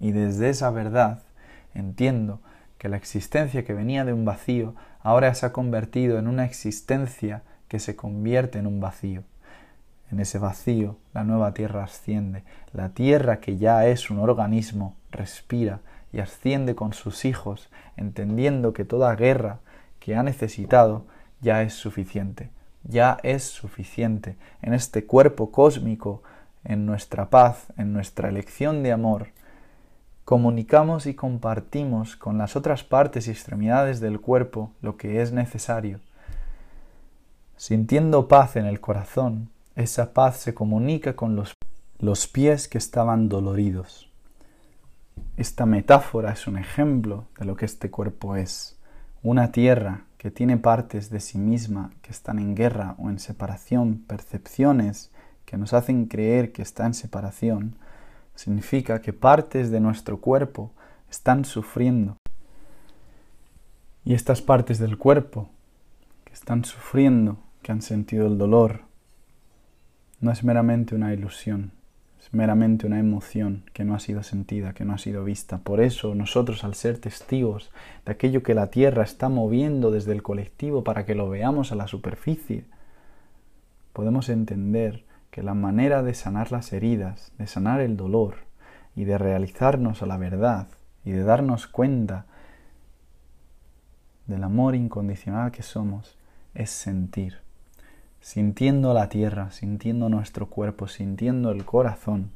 Y 0.00 0.12
desde 0.12 0.48
esa 0.48 0.70
verdad 0.70 1.22
entiendo 1.74 2.40
que 2.78 2.88
la 2.88 2.96
existencia 2.96 3.64
que 3.64 3.74
venía 3.74 4.04
de 4.04 4.12
un 4.12 4.24
vacío 4.24 4.74
ahora 5.02 5.34
se 5.34 5.46
ha 5.46 5.52
convertido 5.52 6.18
en 6.18 6.26
una 6.26 6.44
existencia 6.44 7.42
que 7.68 7.78
se 7.78 7.96
convierte 7.96 8.58
en 8.58 8.66
un 8.66 8.80
vacío. 8.80 9.22
En 10.10 10.20
ese 10.20 10.38
vacío 10.38 10.96
la 11.14 11.24
nueva 11.24 11.54
tierra 11.54 11.84
asciende. 11.84 12.44
La 12.72 12.90
tierra 12.90 13.40
que 13.40 13.56
ya 13.56 13.86
es 13.86 14.10
un 14.10 14.18
organismo 14.18 14.96
respira 15.10 15.80
y 16.12 16.20
asciende 16.20 16.74
con 16.74 16.92
sus 16.92 17.24
hijos, 17.24 17.70
entendiendo 17.96 18.72
que 18.72 18.84
toda 18.84 19.14
guerra 19.16 19.60
que 19.98 20.14
ha 20.16 20.22
necesitado 20.22 21.06
ya 21.40 21.62
es 21.62 21.74
suficiente. 21.74 22.50
Ya 22.84 23.18
es 23.22 23.44
suficiente 23.44 24.36
en 24.60 24.74
este 24.74 25.06
cuerpo 25.06 25.50
cósmico, 25.50 26.22
en 26.64 26.86
nuestra 26.86 27.30
paz, 27.30 27.66
en 27.76 27.92
nuestra 27.92 28.28
elección 28.28 28.82
de 28.82 28.92
amor. 28.92 29.28
Comunicamos 30.24 31.06
y 31.06 31.14
compartimos 31.14 32.16
con 32.16 32.38
las 32.38 32.56
otras 32.56 32.84
partes 32.84 33.26
y 33.26 33.30
extremidades 33.30 34.00
del 34.00 34.20
cuerpo 34.20 34.70
lo 34.80 34.96
que 34.96 35.22
es 35.22 35.32
necesario. 35.32 36.00
Sintiendo 37.56 38.28
paz 38.28 38.56
en 38.56 38.66
el 38.66 38.80
corazón, 38.80 39.50
esa 39.76 40.12
paz 40.12 40.38
se 40.38 40.54
comunica 40.54 41.14
con 41.14 41.36
los, 41.36 41.54
los 41.98 42.26
pies 42.26 42.68
que 42.68 42.78
estaban 42.78 43.28
doloridos. 43.28 44.10
Esta 45.36 45.66
metáfora 45.66 46.32
es 46.32 46.46
un 46.46 46.58
ejemplo 46.58 47.24
de 47.38 47.44
lo 47.44 47.56
que 47.56 47.64
este 47.64 47.90
cuerpo 47.90 48.36
es. 48.36 48.78
Una 49.22 49.52
tierra 49.52 50.04
que 50.22 50.30
tiene 50.30 50.56
partes 50.56 51.10
de 51.10 51.18
sí 51.18 51.36
misma 51.36 51.90
que 52.00 52.12
están 52.12 52.38
en 52.38 52.54
guerra 52.54 52.94
o 52.98 53.10
en 53.10 53.18
separación, 53.18 54.04
percepciones 54.06 55.10
que 55.44 55.56
nos 55.56 55.72
hacen 55.72 56.06
creer 56.06 56.52
que 56.52 56.62
está 56.62 56.86
en 56.86 56.94
separación, 56.94 57.74
significa 58.36 59.00
que 59.00 59.12
partes 59.12 59.72
de 59.72 59.80
nuestro 59.80 60.20
cuerpo 60.20 60.70
están 61.10 61.44
sufriendo. 61.44 62.18
Y 64.04 64.14
estas 64.14 64.42
partes 64.42 64.78
del 64.78 64.96
cuerpo 64.96 65.48
que 66.24 66.34
están 66.34 66.64
sufriendo, 66.64 67.38
que 67.60 67.72
han 67.72 67.82
sentido 67.82 68.28
el 68.28 68.38
dolor, 68.38 68.82
no 70.20 70.30
es 70.30 70.44
meramente 70.44 70.94
una 70.94 71.12
ilusión, 71.12 71.72
es 72.22 72.32
meramente 72.32 72.86
una 72.86 73.00
emoción 73.00 73.64
que 73.72 73.84
no 73.84 73.96
ha 73.96 73.98
sido 73.98 74.22
sentida, 74.22 74.74
que 74.74 74.84
no 74.84 74.94
ha 74.94 74.98
sido 74.98 75.24
vista. 75.24 75.58
Por 75.58 75.80
eso 75.80 76.14
nosotros, 76.14 76.62
al 76.62 76.74
ser 76.74 76.98
testigos 76.98 77.72
de 78.06 78.12
aquello 78.12 78.44
que 78.44 78.54
la 78.54 78.68
Tierra 78.68 79.02
está 79.02 79.28
moviendo 79.28 79.90
desde 79.90 80.12
el 80.12 80.22
colectivo 80.22 80.84
para 80.84 81.04
que 81.04 81.16
lo 81.16 81.28
veamos 81.28 81.72
a 81.72 81.74
la 81.74 81.88
superficie, 81.88 82.64
podemos 83.92 84.28
entender 84.28 85.04
que 85.32 85.42
la 85.42 85.54
manera 85.54 86.04
de 86.04 86.14
sanar 86.14 86.52
las 86.52 86.72
heridas, 86.72 87.32
de 87.38 87.48
sanar 87.48 87.80
el 87.80 87.96
dolor 87.96 88.36
y 88.94 89.04
de 89.04 89.18
realizarnos 89.18 90.02
a 90.02 90.06
la 90.06 90.16
verdad 90.16 90.68
y 91.04 91.10
de 91.10 91.24
darnos 91.24 91.66
cuenta 91.66 92.26
del 94.28 94.44
amor 94.44 94.76
incondicional 94.76 95.50
que 95.50 95.62
somos 95.62 96.16
es 96.54 96.70
sentir 96.70 97.41
sintiendo 98.22 98.94
la 98.94 99.08
tierra, 99.08 99.50
sintiendo 99.50 100.08
nuestro 100.08 100.46
cuerpo, 100.46 100.86
sintiendo 100.86 101.50
el 101.50 101.64
corazón, 101.64 102.30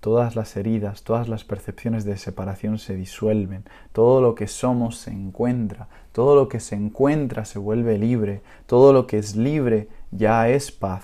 todas 0.00 0.36
las 0.36 0.56
heridas, 0.56 1.02
todas 1.02 1.28
las 1.28 1.44
percepciones 1.44 2.04
de 2.04 2.16
separación 2.16 2.78
se 2.78 2.94
disuelven, 2.94 3.64
todo 3.92 4.20
lo 4.20 4.34
que 4.34 4.46
somos 4.46 4.98
se 4.98 5.10
encuentra, 5.10 5.88
todo 6.12 6.36
lo 6.36 6.48
que 6.48 6.60
se 6.60 6.76
encuentra 6.76 7.44
se 7.44 7.58
vuelve 7.58 7.98
libre, 7.98 8.40
todo 8.66 8.92
lo 8.92 9.06
que 9.06 9.18
es 9.18 9.36
libre 9.36 9.88
ya 10.12 10.48
es 10.48 10.70
paz. 10.70 11.02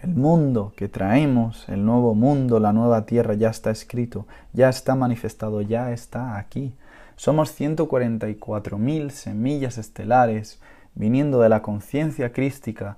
El 0.00 0.14
mundo 0.14 0.72
que 0.76 0.88
traemos, 0.88 1.68
el 1.68 1.84
nuevo 1.84 2.14
mundo, 2.14 2.58
la 2.58 2.72
nueva 2.72 3.04
tierra 3.04 3.34
ya 3.34 3.50
está 3.50 3.70
escrito, 3.70 4.26
ya 4.52 4.68
está 4.68 4.94
manifestado, 4.94 5.60
ya 5.60 5.92
está 5.92 6.38
aquí. 6.38 6.72
Somos 7.16 7.58
144.000 7.60 9.10
semillas 9.10 9.78
estelares 9.78 10.60
viniendo 10.94 11.40
de 11.40 11.48
la 11.48 11.62
conciencia 11.62 12.32
crística, 12.32 12.96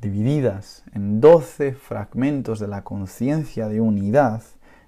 divididas 0.00 0.84
en 0.94 1.20
12 1.20 1.72
fragmentos 1.72 2.58
de 2.58 2.68
la 2.68 2.84
conciencia 2.84 3.68
de 3.68 3.80
unidad 3.80 4.42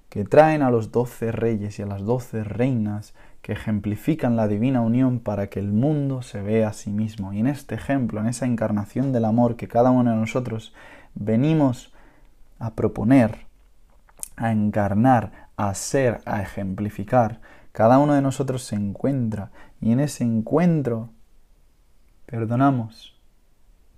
que 0.09 0.25
traen 0.25 0.62
a 0.62 0.71
los 0.71 0.93
12 0.93 1.33
reyes 1.33 1.79
y 1.79 1.83
a 1.83 1.87
las 1.87 2.03
12 2.03 2.45
reinas 2.45 3.15
que 3.41 3.53
ejemplifican 3.53 4.37
la 4.37 4.47
divina 4.47 4.81
unión 4.81 5.21
para 5.21 5.49
que 5.49 5.59
el 5.59 5.73
mundo 5.73 6.23
se 6.23 6.43
vea 6.43 6.69
a 6.69 6.73
sí 6.73 6.91
mismo. 6.91 7.33
Y 7.33 7.41
en 7.41 7.47
este 7.47 7.75
ejemplo, 7.75 8.21
en 8.21 8.27
esa 8.27 8.47
encarnación 8.47 9.12
del 9.12 9.25
amor 9.25 9.57
que 9.57 9.69
cada 9.69 9.91
uno 9.91 10.11
de 10.11 10.17
nosotros 10.17 10.75
venimos 11.15 11.93
a 12.59 12.75
proponer, 12.75 13.47
a 14.37 14.53
encarnar, 14.53 15.49
a 15.57 15.75
ser, 15.75 16.21
a 16.25 16.43
ejemplificar, 16.43 17.41
cada 17.73 17.99
uno 17.99 18.15
de 18.15 18.23
nosotros 18.23 18.62
se 18.62 18.77
encuentra 18.77 19.51
y 19.81 19.93
en 19.93 20.01
ese 20.01 20.25
encuentro 20.25 21.11
perdonamos 22.33 23.15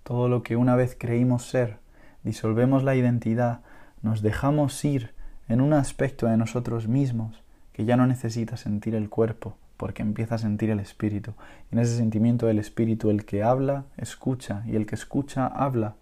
todo 0.02 0.28
lo 0.28 0.42
que 0.42 0.56
una 0.56 0.74
vez 0.74 0.96
creímos 0.98 1.46
ser, 1.46 1.78
disolvemos 2.24 2.82
la 2.82 2.96
identidad, 2.96 3.60
nos 4.02 4.22
dejamos 4.22 4.84
ir 4.84 5.14
en 5.48 5.60
un 5.60 5.72
aspecto 5.72 6.26
de 6.26 6.36
nosotros 6.36 6.88
mismos 6.88 7.44
que 7.72 7.84
ya 7.84 7.96
no 7.96 8.08
necesita 8.08 8.56
sentir 8.56 8.96
el 8.96 9.08
cuerpo, 9.08 9.56
porque 9.76 10.02
empieza 10.02 10.34
a 10.34 10.38
sentir 10.38 10.70
el 10.70 10.80
espíritu. 10.80 11.34
En 11.70 11.78
ese 11.78 11.96
sentimiento 11.96 12.46
del 12.46 12.58
espíritu 12.58 13.08
el 13.08 13.24
que 13.24 13.44
habla, 13.44 13.84
escucha, 13.98 14.64
y 14.66 14.74
el 14.74 14.84
que 14.84 14.96
escucha, 14.96 15.46
habla. 15.46 15.94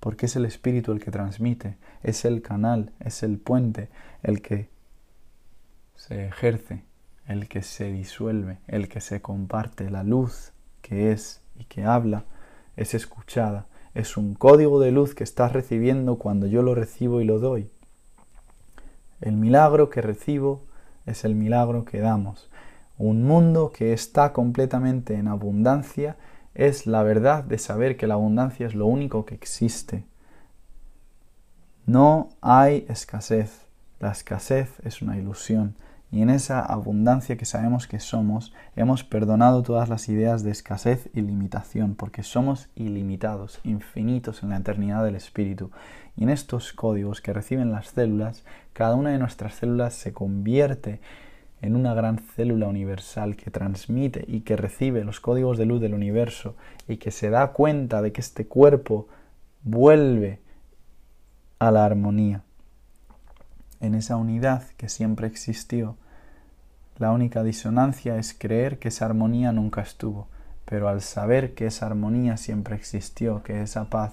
Porque 0.00 0.26
es 0.26 0.34
el 0.34 0.46
espíritu 0.46 0.90
el 0.90 0.98
que 0.98 1.12
transmite, 1.12 1.76
es 2.02 2.24
el 2.24 2.42
canal, 2.42 2.90
es 2.98 3.22
el 3.22 3.38
puente, 3.38 3.88
el 4.24 4.42
que 4.42 4.68
se 5.94 6.26
ejerce, 6.26 6.82
el 7.28 7.46
que 7.46 7.62
se 7.62 7.92
disuelve, 7.92 8.58
el 8.66 8.88
que 8.88 9.00
se 9.00 9.22
comparte, 9.22 9.88
la 9.88 10.02
luz 10.02 10.51
que 10.82 11.12
es 11.12 11.40
y 11.58 11.64
que 11.64 11.84
habla, 11.84 12.24
es 12.76 12.94
escuchada, 12.94 13.66
es 13.94 14.16
un 14.16 14.34
código 14.34 14.80
de 14.80 14.92
luz 14.92 15.14
que 15.14 15.24
estás 15.24 15.52
recibiendo 15.52 16.16
cuando 16.16 16.46
yo 16.46 16.62
lo 16.62 16.74
recibo 16.74 17.20
y 17.20 17.24
lo 17.24 17.38
doy. 17.38 17.70
El 19.20 19.36
milagro 19.36 19.88
que 19.88 20.02
recibo 20.02 20.62
es 21.06 21.24
el 21.24 21.34
milagro 21.34 21.84
que 21.84 22.00
damos. 22.00 22.50
Un 22.98 23.24
mundo 23.24 23.70
que 23.72 23.92
está 23.92 24.32
completamente 24.32 25.14
en 25.14 25.28
abundancia 25.28 26.16
es 26.54 26.86
la 26.86 27.02
verdad 27.02 27.44
de 27.44 27.58
saber 27.58 27.96
que 27.96 28.06
la 28.06 28.14
abundancia 28.14 28.66
es 28.66 28.74
lo 28.74 28.86
único 28.86 29.24
que 29.24 29.34
existe. 29.34 30.04
No 31.86 32.30
hay 32.40 32.86
escasez. 32.88 33.66
La 34.00 34.12
escasez 34.12 34.70
es 34.84 35.02
una 35.02 35.16
ilusión 35.16 35.76
y 36.12 36.20
en 36.20 36.28
esa 36.28 36.60
abundancia 36.60 37.38
que 37.38 37.46
sabemos 37.46 37.86
que 37.88 37.98
somos, 37.98 38.52
hemos 38.76 39.02
perdonado 39.02 39.62
todas 39.62 39.88
las 39.88 40.10
ideas 40.10 40.42
de 40.44 40.50
escasez 40.50 41.08
y 41.14 41.22
limitación, 41.22 41.94
porque 41.94 42.22
somos 42.22 42.68
ilimitados, 42.76 43.60
infinitos 43.64 44.42
en 44.42 44.50
la 44.50 44.58
eternidad 44.58 45.02
del 45.02 45.16
Espíritu. 45.16 45.70
Y 46.14 46.24
en 46.24 46.28
estos 46.28 46.74
códigos 46.74 47.22
que 47.22 47.32
reciben 47.32 47.72
las 47.72 47.88
células, 47.88 48.44
cada 48.74 48.94
una 48.94 49.08
de 49.08 49.18
nuestras 49.18 49.54
células 49.54 49.94
se 49.94 50.12
convierte 50.12 51.00
en 51.62 51.76
una 51.76 51.94
gran 51.94 52.18
célula 52.18 52.68
universal 52.68 53.34
que 53.34 53.50
transmite 53.50 54.26
y 54.28 54.40
que 54.40 54.56
recibe 54.56 55.04
los 55.04 55.18
códigos 55.18 55.56
de 55.56 55.64
luz 55.64 55.80
del 55.80 55.94
universo 55.94 56.56
y 56.88 56.98
que 56.98 57.10
se 57.10 57.30
da 57.30 57.52
cuenta 57.52 58.02
de 58.02 58.12
que 58.12 58.20
este 58.20 58.46
cuerpo 58.46 59.08
vuelve 59.62 60.40
a 61.58 61.70
la 61.70 61.86
armonía 61.86 62.42
en 63.80 63.94
esa 63.94 64.16
unidad 64.16 64.64
que 64.76 64.90
siempre 64.90 65.26
existió. 65.26 65.96
La 66.98 67.10
única 67.10 67.42
disonancia 67.42 68.16
es 68.16 68.34
creer 68.34 68.78
que 68.78 68.88
esa 68.88 69.06
armonía 69.06 69.52
nunca 69.52 69.80
estuvo, 69.80 70.28
pero 70.64 70.88
al 70.88 71.00
saber 71.00 71.54
que 71.54 71.66
esa 71.66 71.86
armonía 71.86 72.36
siempre 72.36 72.76
existió, 72.76 73.42
que 73.42 73.62
esa 73.62 73.86
paz, 73.86 74.12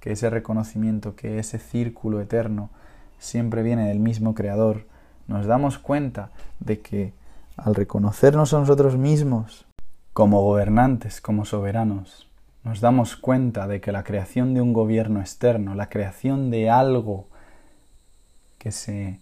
que 0.00 0.12
ese 0.12 0.30
reconocimiento, 0.30 1.16
que 1.16 1.38
ese 1.38 1.58
círculo 1.58 2.20
eterno 2.20 2.70
siempre 3.18 3.62
viene 3.62 3.88
del 3.88 4.00
mismo 4.00 4.34
Creador, 4.34 4.86
nos 5.28 5.46
damos 5.46 5.78
cuenta 5.78 6.30
de 6.60 6.80
que 6.80 7.12
al 7.56 7.74
reconocernos 7.74 8.52
a 8.54 8.58
nosotros 8.58 8.96
mismos 8.96 9.66
como 10.12 10.42
gobernantes, 10.42 11.20
como 11.20 11.44
soberanos, 11.44 12.28
nos 12.64 12.80
damos 12.80 13.16
cuenta 13.16 13.66
de 13.66 13.80
que 13.80 13.92
la 13.92 14.04
creación 14.04 14.54
de 14.54 14.60
un 14.60 14.72
gobierno 14.72 15.20
externo, 15.20 15.74
la 15.74 15.88
creación 15.88 16.50
de 16.50 16.70
algo 16.70 17.28
que 18.58 18.72
se 18.72 19.20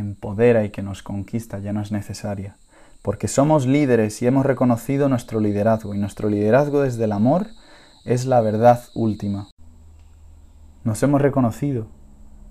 empodera 0.00 0.64
y 0.64 0.70
que 0.70 0.82
nos 0.82 1.02
conquista 1.02 1.58
ya 1.58 1.72
no 1.72 1.80
es 1.80 1.92
necesaria, 1.92 2.56
porque 3.02 3.28
somos 3.28 3.66
líderes 3.66 4.20
y 4.22 4.26
hemos 4.26 4.44
reconocido 4.44 5.08
nuestro 5.08 5.40
liderazgo, 5.40 5.94
y 5.94 5.98
nuestro 5.98 6.28
liderazgo 6.28 6.82
desde 6.82 7.04
el 7.04 7.12
amor 7.12 7.46
es 8.04 8.26
la 8.26 8.40
verdad 8.40 8.82
última. 8.94 9.48
Nos 10.84 11.02
hemos 11.02 11.20
reconocido, 11.20 11.86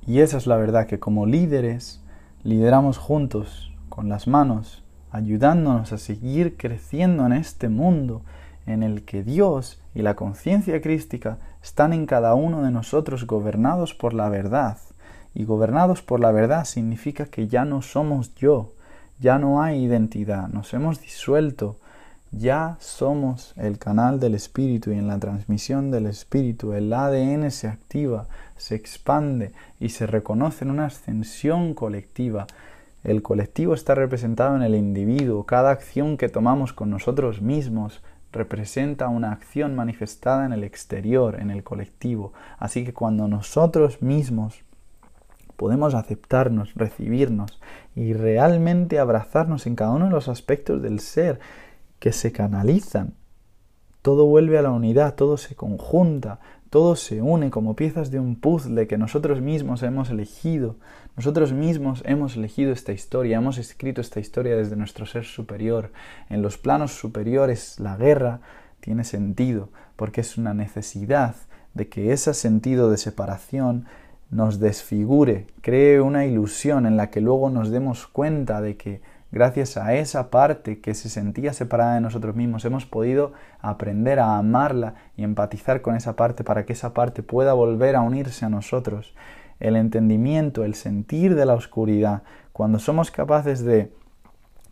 y 0.07 0.19
esa 0.19 0.38
es 0.38 0.47
la 0.47 0.55
verdad, 0.55 0.88
que 0.88 0.99
como 0.99 1.25
líderes 1.25 2.01
lideramos 2.43 2.97
juntos, 2.97 3.73
con 3.89 4.07
las 4.07 4.27
manos, 4.27 4.83
ayudándonos 5.12 5.91
a 5.91 5.97
seguir 5.97 6.55
creciendo 6.55 7.25
en 7.25 7.33
este 7.33 7.67
mundo 7.67 8.21
en 8.65 8.83
el 8.83 9.03
que 9.03 9.23
Dios 9.23 9.81
y 9.95 10.03
la 10.03 10.15
conciencia 10.15 10.79
crística 10.81 11.39
están 11.62 11.91
en 11.91 12.05
cada 12.05 12.35
uno 12.35 12.62
de 12.62 12.71
nosotros 12.71 13.25
gobernados 13.25 13.93
por 13.93 14.13
la 14.13 14.29
verdad 14.29 14.77
y 15.39 15.45
gobernados 15.45 16.02
por 16.02 16.19
la 16.19 16.34
verdad 16.34 16.65
significa 16.65 17.25
que 17.28 17.47
ya 17.47 17.63
no 17.63 17.82
somos 17.82 18.36
yo, 18.36 18.73
ya 19.21 19.39
no 19.39 19.62
hay 19.62 19.86
identidad, 19.86 20.49
nos 20.49 20.73
hemos 20.73 20.99
disuelto, 20.99 21.78
ya 22.34 22.75
somos 22.82 23.54
el 23.56 23.78
canal 23.78 24.19
del 24.19 24.36
espíritu 24.36 24.91
y 24.91 24.97
en 24.97 25.08
la 25.08 25.17
transmisión 25.17 25.91
del 25.91 26.08
espíritu 26.08 26.73
el 26.73 26.91
ADN 26.91 27.52
se 27.52 27.69
activa, 27.69 28.28
se 28.58 28.75
expande 28.75 29.54
y 29.80 29.89
se 29.89 30.08
reconoce 30.08 30.65
en 30.65 30.71
una 30.71 30.88
ascensión 30.88 31.73
colectiva. 31.73 32.45
El 33.06 33.21
colectivo 33.21 33.73
está 33.73 33.95
representado 33.95 34.58
en 34.58 34.62
el 34.62 34.75
individuo, 34.75 35.45
cada 35.45 35.71
acción 35.71 36.17
que 36.17 36.28
tomamos 36.28 36.73
con 36.73 36.89
nosotros 36.89 37.41
mismos 37.41 38.02
representa 38.34 39.08
una 39.08 39.32
acción 39.32 39.73
manifestada 39.73 40.45
en 40.45 40.52
el 40.52 40.65
exterior, 40.65 41.39
en 41.39 41.49
el 41.49 41.63
colectivo. 41.63 42.34
Así 42.58 42.84
que 42.84 42.93
cuando 42.93 43.30
nosotros 43.30 44.02
mismos 44.02 44.65
podemos 45.60 45.93
aceptarnos, 45.93 46.74
recibirnos 46.76 47.60
y 47.93 48.13
realmente 48.13 48.98
abrazarnos 48.98 49.67
en 49.67 49.76
cada 49.76 49.91
uno 49.91 50.06
de 50.06 50.12
los 50.12 50.30
aspectos 50.30 50.82
del 50.82 51.02
ser 51.02 51.41
que 52.00 52.13
se 52.13 52.32
canalizan. 52.32 53.13
Todo 54.02 54.26
vuelve 54.26 54.58
a 54.58 54.62
la 54.62 54.72
unidad, 54.72 55.15
todo 55.15 55.36
se 55.36 55.56
conjunta, 55.56 56.39
todo 56.69 56.95
se 56.95 57.22
une 57.22 57.50
como 57.50 57.76
piezas 57.76 58.10
de 58.10 58.22
un 58.22 58.38
puzzle 58.38 58.88
que 58.88 58.98
nosotros 58.98 59.41
mismos 59.41 59.84
hemos 59.84 60.10
elegido. 60.10 60.78
Nosotros 61.17 61.52
mismos 61.52 62.04
hemos 62.06 62.38
elegido 62.38 62.72
esta 62.72 62.93
historia, 62.93 63.36
hemos 63.36 63.58
escrito 63.58 64.00
esta 64.00 64.22
historia 64.22 64.56
desde 64.56 64.78
nuestro 64.78 65.06
ser 65.06 65.26
superior. 65.26 65.91
En 66.30 66.41
los 66.41 66.58
planos 66.58 66.93
superiores 66.93 67.82
la 67.82 67.98
guerra 67.98 68.39
tiene 68.80 69.04
sentido 69.04 69.67
porque 69.98 70.22
es 70.22 70.38
una 70.38 70.54
necesidad 70.54 71.36
de 71.74 71.89
que 71.89 72.13
ese 72.13 72.34
sentido 72.34 72.89
de 72.89 72.98
separación 72.98 73.88
nos 74.31 74.59
desfigure, 74.59 75.47
cree 75.61 76.01
una 76.01 76.25
ilusión 76.25 76.85
en 76.85 76.97
la 76.97 77.09
que 77.09 77.21
luego 77.21 77.49
nos 77.49 77.71
demos 77.71 78.05
cuenta 78.05 78.61
de 78.61 78.77
que 78.77 79.01
gracias 79.31 79.77
a 79.77 79.93
esa 79.95 80.29
parte 80.29 80.81
que 80.81 80.93
se 80.93 81.09
sentía 81.09 81.53
separada 81.53 81.95
de 81.95 82.01
nosotros 82.01 82.35
mismos 82.35 82.65
hemos 82.65 82.85
podido 82.85 83.33
aprender 83.59 84.19
a 84.19 84.37
amarla 84.37 84.95
y 85.17 85.23
empatizar 85.23 85.81
con 85.81 85.95
esa 85.95 86.15
parte 86.15 86.43
para 86.43 86.65
que 86.65 86.73
esa 86.73 86.93
parte 86.93 87.23
pueda 87.23 87.53
volver 87.53 87.95
a 87.95 88.01
unirse 88.01 88.45
a 88.45 88.49
nosotros. 88.49 89.15
El 89.59 89.75
entendimiento, 89.75 90.63
el 90.63 90.75
sentir 90.75 91.35
de 91.35 91.45
la 91.45 91.55
oscuridad, 91.55 92.23
cuando 92.53 92.79
somos 92.79 93.11
capaces 93.11 93.63
de 93.63 93.91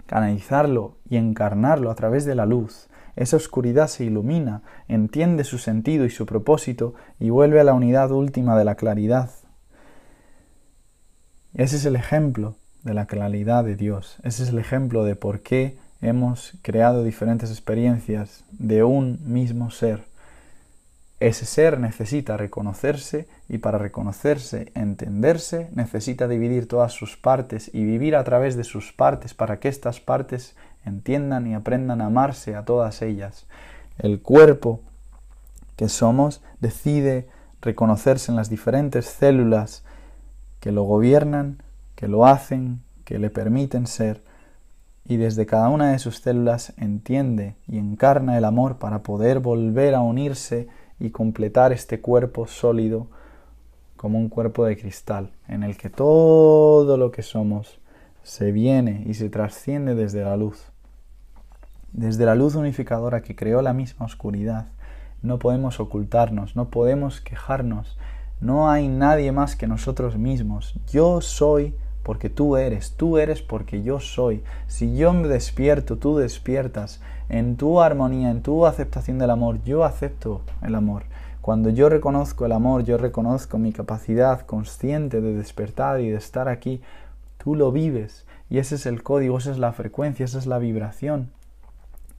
canalizarlo 0.05 0.95
y 1.09 1.17
encarnarlo 1.17 1.89
a 1.89 1.95
través 1.95 2.25
de 2.25 2.35
la 2.35 2.45
luz, 2.45 2.87
esa 3.15 3.35
oscuridad 3.35 3.87
se 3.87 4.05
ilumina, 4.05 4.61
entiende 4.87 5.43
su 5.43 5.57
sentido 5.57 6.05
y 6.05 6.11
su 6.11 6.27
propósito 6.27 6.93
y 7.19 7.31
vuelve 7.31 7.59
a 7.59 7.63
la 7.63 7.73
unidad 7.73 8.11
última 8.11 8.55
de 8.55 8.63
la 8.63 8.75
claridad. 8.75 9.31
Ese 11.57 11.77
es 11.77 11.85
el 11.85 11.95
ejemplo 11.95 12.55
de 12.83 12.93
la 12.93 13.07
claridad 13.07 13.63
de 13.63 13.75
Dios. 13.75 14.17
Ese 14.21 14.43
es 14.43 14.49
el 14.49 14.59
ejemplo 14.59 15.03
de 15.03 15.15
por 15.15 15.39
qué 15.39 15.75
hemos 16.01 16.53
creado 16.61 17.03
diferentes 17.03 17.49
experiencias 17.49 18.43
de 18.51 18.83
un 18.83 19.19
mismo 19.23 19.71
ser. 19.71 20.03
Ese 21.19 21.47
ser 21.47 21.79
necesita 21.79 22.37
reconocerse 22.37 23.27
y 23.49 23.57
para 23.57 23.79
reconocerse, 23.79 24.71
entenderse, 24.75 25.71
necesita 25.73 26.27
dividir 26.27 26.67
todas 26.67 26.93
sus 26.93 27.17
partes 27.17 27.71
y 27.73 27.85
vivir 27.85 28.15
a 28.15 28.23
través 28.23 28.55
de 28.55 28.63
sus 28.63 28.93
partes 28.93 29.33
para 29.33 29.59
que 29.59 29.67
estas 29.67 29.99
partes 29.99 30.55
entiendan 30.85 31.47
y 31.47 31.55
aprendan 31.55 32.01
a 32.01 32.05
amarse 32.05 32.55
a 32.55 32.65
todas 32.65 33.01
ellas. 33.01 33.47
El 33.97 34.21
cuerpo 34.21 34.81
que 35.75 35.89
somos, 35.89 36.43
decide 36.59 37.27
reconocerse 37.61 38.31
en 38.31 38.35
las 38.35 38.51
diferentes 38.51 39.07
células 39.07 39.83
que 40.67 40.73
lo 40.73 40.83
gobiernan, 40.83 41.63
que 41.95 42.09
lo 42.09 42.25
hacen, 42.25 42.81
que 43.05 43.19
le 43.19 43.29
permiten 43.29 43.87
ser, 43.87 44.21
y 45.05 45.15
desde 45.15 45.45
cada 45.45 45.69
una 45.69 45.93
de 45.93 45.99
sus 45.99 46.17
células 46.17 46.73
entiende 46.75 47.55
y 47.69 47.77
encarna 47.77 48.37
el 48.37 48.43
amor 48.43 48.77
para 48.77 49.01
poder 49.01 49.39
volver 49.39 49.95
a 49.95 50.01
unirse 50.01 50.67
y 50.99 51.11
completar 51.11 51.71
este 51.71 52.01
cuerpo 52.01 52.47
sólido 52.47 53.07
como 53.95 54.19
un 54.19 54.27
cuerpo 54.27 54.65
de 54.65 54.75
cristal, 54.75 55.31
en 55.47 55.63
el 55.63 55.77
que 55.77 55.89
todo 55.89 56.97
lo 56.97 57.11
que 57.11 57.21
somos 57.21 57.79
se 58.23 58.51
viene 58.51 59.05
y 59.07 59.13
se 59.13 59.29
trasciende 59.29 59.95
desde 59.95 60.25
la 60.25 60.35
luz. 60.35 60.65
Desde 61.93 62.25
la 62.25 62.35
luz 62.35 62.55
unificadora 62.55 63.21
que 63.21 63.37
creó 63.37 63.61
la 63.61 63.71
misma 63.71 64.05
oscuridad, 64.05 64.67
no 65.21 65.39
podemos 65.39 65.79
ocultarnos, 65.79 66.57
no 66.57 66.67
podemos 66.69 67.21
quejarnos, 67.21 67.97
no 68.39 68.69
hay 68.69 68.87
nadie 68.87 69.31
más 69.31 69.55
que 69.55 69.67
nosotros 69.67 70.17
mismos. 70.17 70.75
Yo 70.91 71.21
soy 71.21 71.73
porque 72.03 72.29
tú 72.29 72.55
eres, 72.55 72.93
tú 72.93 73.17
eres 73.17 73.41
porque 73.41 73.83
yo 73.83 73.99
soy. 73.99 74.43
Si 74.67 74.95
yo 74.95 75.11
me 75.11 75.27
despierto, 75.27 75.97
tú 75.97 76.17
despiertas. 76.17 77.01
En 77.29 77.57
tu 77.57 77.81
armonía, 77.81 78.29
en 78.31 78.41
tu 78.41 78.65
aceptación 78.65 79.19
del 79.19 79.31
amor, 79.31 79.61
yo 79.65 79.83
acepto 79.83 80.41
el 80.61 80.75
amor. 80.75 81.03
Cuando 81.41 81.69
yo 81.69 81.89
reconozco 81.89 82.45
el 82.45 82.51
amor, 82.51 82.83
yo 82.83 82.97
reconozco 82.97 83.57
mi 83.57 83.73
capacidad 83.73 84.41
consciente 84.41 85.19
de 85.19 85.33
despertar 85.33 85.99
y 85.99 86.09
de 86.09 86.17
estar 86.17 86.47
aquí, 86.47 86.81
tú 87.37 87.55
lo 87.55 87.71
vives. 87.71 88.25
Y 88.49 88.59
ese 88.59 88.75
es 88.75 88.85
el 88.85 89.03
código, 89.03 89.37
esa 89.37 89.51
es 89.51 89.57
la 89.57 89.73
frecuencia, 89.73 90.25
esa 90.25 90.39
es 90.39 90.45
la 90.45 90.59
vibración. 90.59 91.29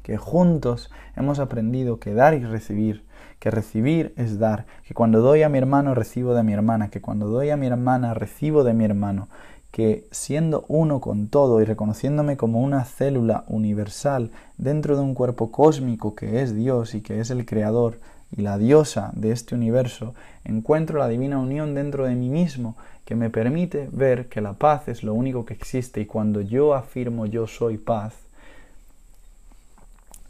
Que 0.09 0.17
juntos 0.17 0.91
hemos 1.17 1.39
aprendido 1.39 2.01
que 2.01 2.15
dar 2.15 2.33
y 2.33 2.43
recibir, 2.43 3.05
que 3.39 3.51
recibir 3.51 4.15
es 4.17 4.39
dar, 4.39 4.65
que 4.87 4.95
cuando 4.95 5.21
doy 5.21 5.43
a 5.43 5.51
mi 5.51 5.59
hermano 5.59 5.95
recibo 5.95 6.33
de 6.33 6.43
mi 6.43 6.55
hermana, 6.55 6.89
que 6.89 7.03
cuando 7.03 7.29
doy 7.29 7.51
a 7.51 7.59
mi 7.59 7.67
hermana 7.67 8.15
recibo 8.15 8.65
de 8.65 8.73
mi 8.73 8.87
hermano, 8.87 9.29
que 9.71 10.09
siendo 10.11 10.65
uno 10.69 11.03
con 11.03 11.29
todo 11.29 11.61
y 11.61 11.67
reconociéndome 11.67 12.39
como 12.39 12.63
una 12.63 12.87
célula 12.87 13.45
universal 13.49 14.31
dentro 14.57 14.97
de 14.97 15.03
un 15.03 15.13
cuerpo 15.13 15.51
cósmico 15.51 16.15
que 16.15 16.41
es 16.41 16.57
Dios 16.57 16.95
y 16.95 17.03
que 17.03 17.21
es 17.21 17.29
el 17.29 17.45
creador 17.45 18.01
y 18.35 18.41
la 18.41 18.57
diosa 18.57 19.13
de 19.15 19.33
este 19.33 19.55
universo, 19.55 20.15
encuentro 20.43 20.99
la 20.99 21.09
divina 21.09 21.39
unión 21.39 21.75
dentro 21.75 22.07
de 22.07 22.15
mí 22.15 22.31
mismo 22.31 22.79
que 23.05 23.15
me 23.15 23.29
permite 23.29 23.91
ver 23.93 24.31
que 24.31 24.41
la 24.41 24.55
paz 24.55 24.89
es 24.89 25.03
lo 25.03 25.13
único 25.13 25.45
que 25.45 25.53
existe 25.53 26.01
y 26.01 26.07
cuando 26.07 26.41
yo 26.41 26.73
afirmo 26.73 27.27
yo 27.27 27.47
soy 27.47 27.77
paz, 27.77 28.28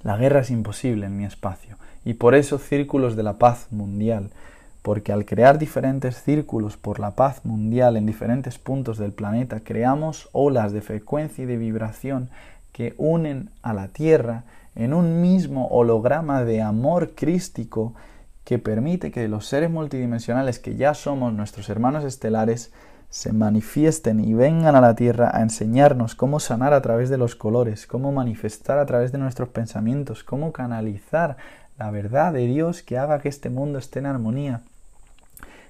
la 0.02 0.16
guerra 0.16 0.40
es 0.40 0.50
imposible 0.50 1.06
en 1.06 1.16
mi 1.16 1.24
espacio 1.24 1.76
y 2.04 2.14
por 2.14 2.34
eso 2.34 2.58
círculos 2.58 3.16
de 3.16 3.22
la 3.22 3.34
paz 3.34 3.68
mundial 3.70 4.30
porque 4.88 5.12
al 5.12 5.26
crear 5.26 5.58
diferentes 5.58 6.22
círculos 6.22 6.76
por 6.76 6.98
la 6.98 7.10
paz 7.10 7.44
mundial 7.44 7.98
en 7.98 8.06
diferentes 8.06 8.58
puntos 8.58 8.96
del 8.96 9.12
planeta, 9.12 9.60
creamos 9.60 10.30
olas 10.32 10.72
de 10.72 10.80
frecuencia 10.80 11.44
y 11.44 11.46
de 11.46 11.58
vibración 11.58 12.30
que 12.72 12.94
unen 12.96 13.50
a 13.60 13.74
la 13.74 13.88
Tierra 13.88 14.44
en 14.76 14.94
un 14.94 15.20
mismo 15.20 15.66
holograma 15.66 16.44
de 16.44 16.62
amor 16.62 17.10
crístico 17.14 17.92
que 18.44 18.58
permite 18.58 19.10
que 19.10 19.28
los 19.28 19.46
seres 19.46 19.70
multidimensionales 19.70 20.58
que 20.58 20.76
ya 20.76 20.94
somos 20.94 21.34
nuestros 21.34 21.68
hermanos 21.68 22.04
estelares 22.04 22.72
se 23.10 23.32
manifiesten 23.32 24.20
y 24.20 24.34
vengan 24.34 24.76
a 24.76 24.80
la 24.80 24.94
Tierra 24.94 25.30
a 25.32 25.40
enseñarnos 25.40 26.14
cómo 26.14 26.40
sanar 26.40 26.74
a 26.74 26.82
través 26.82 27.08
de 27.08 27.16
los 27.16 27.34
colores, 27.34 27.86
cómo 27.86 28.12
manifestar 28.12 28.78
a 28.78 28.86
través 28.86 29.12
de 29.12 29.18
nuestros 29.18 29.48
pensamientos, 29.48 30.24
cómo 30.24 30.52
canalizar 30.52 31.36
la 31.78 31.90
verdad 31.90 32.32
de 32.32 32.46
Dios 32.46 32.82
que 32.82 32.98
haga 32.98 33.20
que 33.20 33.28
este 33.28 33.50
mundo 33.50 33.78
esté 33.78 34.00
en 34.00 34.06
armonía, 34.06 34.60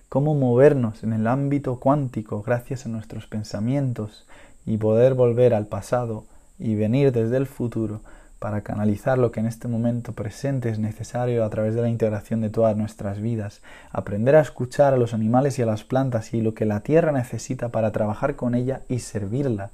cómo 0.08 0.34
movernos 0.34 1.04
en 1.04 1.12
el 1.12 1.26
ámbito 1.26 1.78
cuántico 1.78 2.42
gracias 2.42 2.86
a 2.86 2.88
nuestros 2.88 3.26
pensamientos 3.26 4.26
y 4.66 4.78
poder 4.78 5.14
volver 5.14 5.54
al 5.54 5.66
pasado 5.66 6.24
y 6.58 6.74
venir 6.74 7.12
desde 7.12 7.36
el 7.36 7.46
futuro 7.46 8.00
para 8.38 8.60
canalizar 8.60 9.18
lo 9.18 9.32
que 9.32 9.40
en 9.40 9.46
este 9.46 9.68
momento 9.68 10.12
presente 10.12 10.68
es 10.68 10.78
necesario 10.78 11.44
a 11.44 11.50
través 11.50 11.74
de 11.74 11.82
la 11.82 11.88
integración 11.88 12.40
de 12.40 12.50
todas 12.50 12.76
nuestras 12.76 13.20
vidas, 13.20 13.62
aprender 13.90 14.36
a 14.36 14.40
escuchar 14.40 14.94
a 14.94 14.96
los 14.96 15.14
animales 15.14 15.58
y 15.58 15.62
a 15.62 15.66
las 15.66 15.84
plantas 15.84 16.32
y 16.34 16.40
lo 16.40 16.54
que 16.54 16.64
la 16.64 16.80
tierra 16.80 17.12
necesita 17.12 17.70
para 17.70 17.90
trabajar 17.90 18.36
con 18.36 18.54
ella 18.54 18.82
y 18.88 19.00
servirla, 19.00 19.70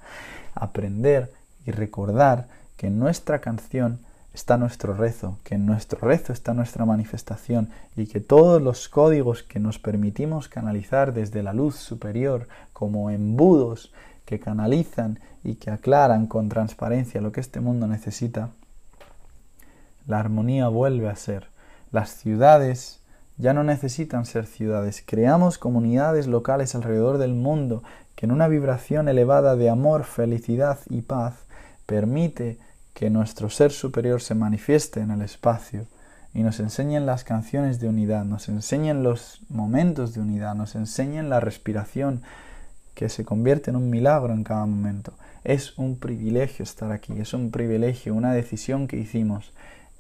aprender 0.55 1.31
y 1.66 1.72
recordar 1.72 2.46
que 2.77 2.87
en 2.87 2.98
nuestra 2.98 3.40
canción 3.40 4.00
está 4.33 4.57
nuestro 4.57 4.94
rezo, 4.94 5.38
que 5.44 5.55
en 5.55 5.66
nuestro 5.66 6.00
rezo 6.00 6.33
está 6.33 6.55
nuestra 6.55 6.85
manifestación 6.85 7.68
y 7.96 8.07
que 8.07 8.20
todos 8.20 8.61
los 8.61 8.88
códigos 8.88 9.42
que 9.42 9.61
nos 9.61 9.79
permitimos 9.79 10.48
canalizar 10.48 11.12
desde 11.12 11.42
la 11.42 11.53
luz 11.53 11.77
superior 11.77 12.48
como 12.72 13.11
embudos 13.11 13.92
que 14.24 14.40
canalizan 14.40 15.20
y 15.45 15.57
que 15.57 15.71
aclaran 15.71 16.27
con 16.27 16.49
transparencia 16.49 17.21
lo 17.21 17.31
que 17.31 17.41
este 17.41 17.61
mundo 17.61 17.87
necesita, 17.87 18.51
la 20.07 20.19
armonía 20.19 20.69
vuelve 20.69 21.09
a 21.09 21.17
ser. 21.17 21.49
Las 21.93 22.11
ciudades 22.11 23.01
ya 23.37 23.53
no 23.53 23.63
necesitan 23.63 24.27
ser 24.27 24.47
ciudades, 24.47 25.03
creamos 25.07 25.59
comunidades 25.59 26.27
locales 26.27 26.75
alrededor 26.75 27.19
del 27.19 27.35
mundo 27.35 27.83
que 28.15 28.27
en 28.27 28.33
una 28.33 28.49
vibración 28.49 29.09
elevada 29.09 29.57
de 29.57 29.69
amor, 29.69 30.05
felicidad 30.05 30.79
y 30.89 31.03
paz 31.03 31.35
permite 31.87 32.59
que 32.95 33.11
nuestro 33.11 33.51
ser 33.51 33.73
superior 33.73 34.23
se 34.23 34.35
manifieste 34.35 35.01
en 35.01 35.11
el 35.11 35.21
espacio 35.23 35.87
y 36.33 36.43
nos 36.43 36.61
enseñen 36.61 37.07
las 37.07 37.25
canciones 37.25 37.81
de 37.81 37.89
unidad, 37.89 38.25
nos 38.25 38.49
enseñen 38.49 39.03
los 39.03 39.41
momentos 39.49 40.15
de 40.15 40.21
unidad, 40.21 40.55
nos 40.55 40.75
enseñen 40.75 41.29
la 41.29 41.41
respiración 41.41 42.23
que 42.95 43.09
se 43.09 43.25
convierte 43.25 43.71
en 43.71 43.77
un 43.77 43.91
milagro 43.91 44.33
en 44.33 44.45
cada 44.45 44.65
momento. 44.67 45.13
Es 45.45 45.79
un 45.79 45.97
privilegio 45.99 46.63
estar 46.63 46.91
aquí, 46.91 47.13
es 47.21 47.35
un 47.35 47.51
privilegio, 47.51 48.15
una 48.15 48.33
decisión 48.33 48.89
que 48.89 48.97
hicimos 48.97 49.53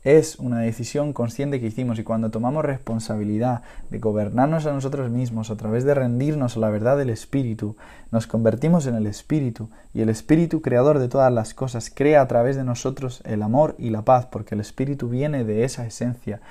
es 0.04 0.38
una 0.38 0.60
decisión 0.60 1.14
consciente 1.14 1.60
que 1.60 1.66
hicimos 1.66 1.98
y 1.98 2.04
cuando 2.04 2.30
tomamos 2.30 2.62
responsabilidad 2.62 3.62
de 3.88 3.98
gobernarnos 3.98 4.66
a 4.66 4.72
nosotros 4.72 5.10
mismos 5.10 5.50
a 5.50 5.56
través 5.56 5.84
de 5.84 5.94
rendirnos 5.94 6.56
a 6.56 6.60
la 6.60 6.68
verdad 6.68 6.98
del 6.98 7.08
Espíritu, 7.08 7.76
nos 8.10 8.26
convertimos 8.26 8.86
en 8.86 8.96
el 8.96 9.06
Espíritu 9.06 9.70
y 9.94 10.02
el 10.02 10.10
Espíritu 10.10 10.60
creador 10.60 10.98
de 10.98 11.08
todas 11.08 11.32
las 11.32 11.54
cosas 11.54 11.90
crea 11.90 12.20
a 12.20 12.28
través 12.28 12.54
de 12.54 12.64
nosotros 12.64 13.22
el 13.24 13.42
amor 13.42 13.76
y 13.78 13.88
la 13.88 14.02
paz 14.02 14.26
porque 14.26 14.54
el 14.54 14.60
Espíritu 14.60 15.08
viene 15.08 15.42
de 15.42 15.64
esa 15.64 15.86
esencia. 15.86 16.42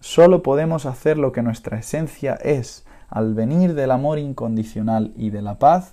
Solo 0.00 0.42
podemos 0.42 0.86
hacer 0.86 1.18
lo 1.18 1.32
que 1.32 1.42
nuestra 1.42 1.78
esencia 1.78 2.36
es 2.36 2.86
al 3.10 3.34
venir 3.34 3.74
del 3.74 3.90
amor 3.90 4.18
incondicional 4.18 5.12
y 5.14 5.28
de 5.28 5.42
la 5.42 5.58
paz. 5.58 5.92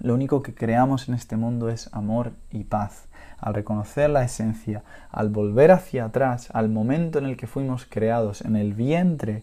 Lo 0.00 0.14
único 0.14 0.42
que 0.42 0.54
creamos 0.54 1.08
en 1.08 1.14
este 1.14 1.36
mundo 1.36 1.68
es 1.68 1.88
amor 1.92 2.32
y 2.50 2.64
paz. 2.64 3.08
Al 3.38 3.54
reconocer 3.54 4.10
la 4.10 4.24
esencia, 4.24 4.82
al 5.10 5.28
volver 5.28 5.70
hacia 5.70 6.06
atrás, 6.06 6.48
al 6.52 6.68
momento 6.68 7.18
en 7.18 7.26
el 7.26 7.36
que 7.36 7.46
fuimos 7.46 7.86
creados, 7.88 8.42
en 8.42 8.56
el 8.56 8.74
vientre, 8.74 9.42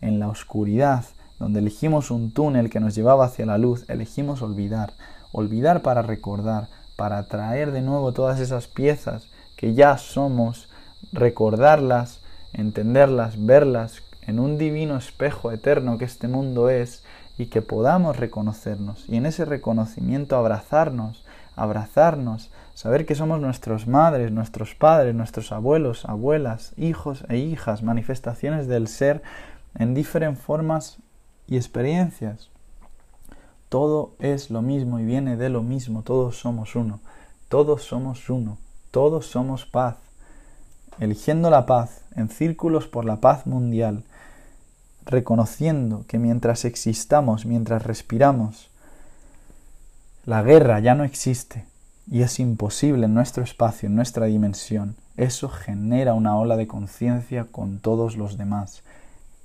en 0.00 0.18
la 0.18 0.28
oscuridad, 0.28 1.04
donde 1.38 1.60
elegimos 1.60 2.10
un 2.10 2.32
túnel 2.32 2.70
que 2.70 2.80
nos 2.80 2.94
llevaba 2.94 3.26
hacia 3.26 3.46
la 3.46 3.58
luz, 3.58 3.88
elegimos 3.88 4.42
olvidar, 4.42 4.92
olvidar 5.32 5.82
para 5.82 6.02
recordar, 6.02 6.68
para 6.96 7.26
traer 7.28 7.72
de 7.72 7.82
nuevo 7.82 8.12
todas 8.12 8.40
esas 8.40 8.66
piezas 8.66 9.30
que 9.56 9.74
ya 9.74 9.98
somos, 9.98 10.70
recordarlas, 11.12 12.22
entenderlas, 12.52 13.44
verlas 13.44 14.02
en 14.22 14.38
un 14.38 14.58
divino 14.58 14.96
espejo 14.96 15.52
eterno 15.52 15.98
que 15.98 16.04
este 16.04 16.28
mundo 16.28 16.70
es 16.70 17.04
y 17.36 17.46
que 17.46 17.62
podamos 17.62 18.16
reconocernos. 18.16 19.08
Y 19.08 19.16
en 19.16 19.26
ese 19.26 19.44
reconocimiento 19.44 20.36
abrazarnos, 20.36 21.24
abrazarnos, 21.56 22.50
saber 22.74 23.06
que 23.06 23.14
somos 23.14 23.40
nuestras 23.40 23.86
madres, 23.86 24.32
nuestros 24.32 24.74
padres, 24.74 25.14
nuestros 25.14 25.52
abuelos, 25.52 26.04
abuelas, 26.04 26.72
hijos 26.76 27.24
e 27.28 27.38
hijas, 27.38 27.82
manifestaciones 27.82 28.66
del 28.66 28.88
ser 28.88 29.22
en 29.76 29.94
diferentes 29.94 30.42
formas 30.44 30.98
y 31.46 31.56
experiencias. 31.56 32.50
Todo 33.68 34.14
es 34.20 34.50
lo 34.50 34.62
mismo 34.62 35.00
y 35.00 35.04
viene 35.04 35.36
de 35.36 35.48
lo 35.48 35.62
mismo, 35.62 36.02
todos 36.02 36.38
somos 36.38 36.76
uno, 36.76 37.00
todos 37.48 37.82
somos 37.82 38.30
uno, 38.30 38.58
todos 38.90 39.26
somos 39.26 39.66
paz. 39.66 39.96
Eligiendo 41.00 41.50
la 41.50 41.66
paz 41.66 42.04
en 42.14 42.28
círculos 42.28 42.86
por 42.86 43.04
la 43.04 43.16
paz 43.16 43.46
mundial, 43.46 44.04
reconociendo 45.06 46.04
que 46.08 46.18
mientras 46.18 46.64
existamos, 46.64 47.46
mientras 47.46 47.84
respiramos, 47.84 48.70
la 50.24 50.42
guerra 50.42 50.80
ya 50.80 50.94
no 50.94 51.04
existe 51.04 51.66
y 52.10 52.22
es 52.22 52.40
imposible 52.40 53.06
en 53.06 53.14
nuestro 53.14 53.42
espacio, 53.42 53.88
en 53.88 53.96
nuestra 53.96 54.26
dimensión. 54.26 54.96
Eso 55.16 55.48
genera 55.48 56.14
una 56.14 56.36
ola 56.36 56.56
de 56.56 56.66
conciencia 56.66 57.46
con 57.50 57.78
todos 57.78 58.16
los 58.16 58.36
demás. 58.36 58.82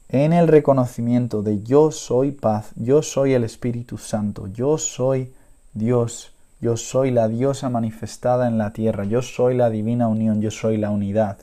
En 0.08 0.34
el 0.34 0.48
reconocimiento 0.48 1.44
de 1.44 1.62
yo 1.62 1.92
soy 1.92 2.32
paz, 2.32 2.72
yo 2.76 3.04
soy 3.04 3.34
el 3.34 3.44
Espíritu 3.44 3.98
Santo, 3.98 4.48
yo 4.48 4.78
soy 4.78 5.32
Dios, 5.74 6.32
yo 6.62 6.78
soy 6.78 7.12
la 7.12 7.28
diosa 7.28 7.70
manifestada 7.70 8.48
en 8.48 8.58
la 8.58 8.74
tierra, 8.74 9.06
yo 9.06 9.22
soy 9.22 9.56
la 9.56 9.70
divina 9.70 10.08
unión, 10.08 10.42
yo 10.42 10.50
soy 10.50 10.78
la 10.78 10.90
unidad. 10.90 11.38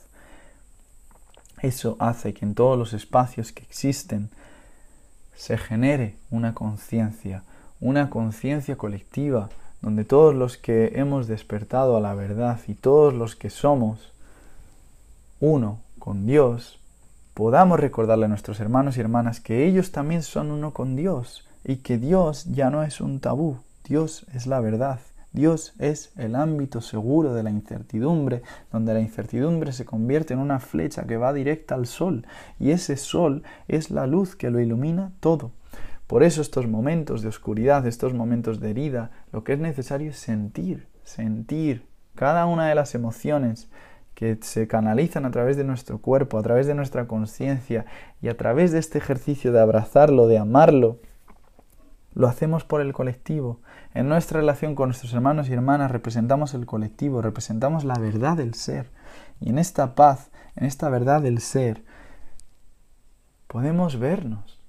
Eso 1.63 1.97
hace 1.99 2.35
que 2.35 2.45
en 2.45 2.55
todos 2.55 2.79
los 2.79 2.93
espacios 2.93 3.53
que 3.53 3.63
existen 3.63 4.31
se 5.35 5.59
genere 5.59 6.17
una 6.31 6.55
conciencia, 6.55 7.43
una 7.81 8.11
conciencia 8.11 8.77
colectiva, 8.77 9.49
donde 9.83 10.05
todos 10.05 10.35
los 10.35 10.57
que 10.57 10.93
hemos 10.97 11.29
despertado 11.29 11.97
a 11.97 12.01
la 12.01 12.15
verdad 12.15 12.59
y 12.67 12.75
todos 12.75 13.15
los 13.15 13.37
que 13.37 13.51
somos 13.51 14.13
uno 15.41 15.81
con 15.99 16.27
Dios, 16.27 16.79
podamos 17.35 17.79
recordarle 17.79 18.25
a 18.25 18.29
nuestros 18.29 18.61
hermanos 18.61 18.97
y 18.97 19.01
hermanas 19.01 19.41
que 19.41 19.67
ellos 19.67 19.93
también 19.93 20.23
son 20.23 20.51
uno 20.51 20.73
con 20.73 20.97
Dios 20.97 21.47
y 21.65 21.77
que 21.77 21.99
Dios 21.99 22.45
ya 22.47 22.71
no 22.71 22.83
es 22.83 23.01
un 23.01 23.21
tabú, 23.21 23.59
Dios 23.85 24.25
es 24.33 24.47
la 24.47 24.61
verdad. 24.61 25.01
Dios 25.37 25.75
es 25.79 26.13
el 26.17 26.35
ámbito 26.35 26.81
seguro 26.81 27.35
de 27.35 27.43
la 27.43 27.51
incertidumbre, 27.51 28.41
donde 28.73 28.95
la 28.95 29.01
incertidumbre 29.01 29.71
se 29.73 29.85
convierte 29.85 30.33
en 30.33 30.41
una 30.41 30.61
flecha 30.61 31.07
que 31.07 31.19
va 31.19 31.35
directa 31.35 31.75
al 31.75 31.85
sol, 31.85 32.27
y 32.59 32.71
ese 32.71 32.97
sol 32.97 33.43
es 33.69 33.91
la 33.91 34.07
luz 34.07 34.35
que 34.35 34.51
lo 34.51 34.61
ilumina 34.61 35.13
todo. 35.21 35.53
Por 36.07 36.23
eso 36.23 36.41
estos 36.41 36.67
momentos 36.67 37.21
de 37.21 37.29
oscuridad, 37.29 37.87
estos 37.87 38.15
momentos 38.15 38.61
de 38.61 38.71
herida, 38.71 39.11
lo 39.31 39.45
que 39.45 39.53
es 39.53 39.59
necesario 39.59 40.09
es 40.09 40.17
sentir, 40.17 40.89
sentir 41.05 41.85
cada 42.15 42.47
una 42.47 42.69
de 42.69 42.75
las 42.75 42.95
emociones 42.95 43.69
que 44.15 44.39
se 44.41 44.67
canalizan 44.67 45.27
a 45.27 45.31
través 45.33 45.59
de 45.59 45.65
nuestro 45.65 45.99
cuerpo, 45.99 46.39
a 46.39 46.43
través 46.43 46.67
de 46.67 46.75
nuestra 46.75 47.07
conciencia 47.07 47.85
y 48.23 48.29
a 48.29 48.39
través 48.39 48.73
de 48.73 48.79
este 48.79 48.97
ejercicio 48.97 49.53
de 49.53 49.61
abrazarlo, 49.61 50.29
de 50.29 50.39
amarlo, 50.39 50.99
lo 52.15 52.27
hacemos 52.27 52.65
por 52.65 52.81
el 52.81 52.95
colectivo. 52.95 53.61
En 53.97 54.11
nuestra 54.11 54.41
relación 54.41 54.75
con 54.75 54.91
nuestros 54.91 55.15
hermanos 55.15 55.49
y 55.49 55.55
hermanas 55.55 55.91
representamos 55.91 56.53
el 56.53 56.67
colectivo, 56.67 57.23
representamos 57.23 57.83
la 57.83 57.95
verdad 57.99 58.37
del 58.37 58.53
ser. 58.53 58.91
Y 59.41 59.49
en 59.49 59.59
esta 59.59 59.95
paz, 59.95 60.31
en 60.55 60.67
esta 60.67 60.91
verdad 60.91 61.23
del 61.23 61.41
ser, 61.41 61.83
podemos 63.47 63.99
vernos, 63.99 64.61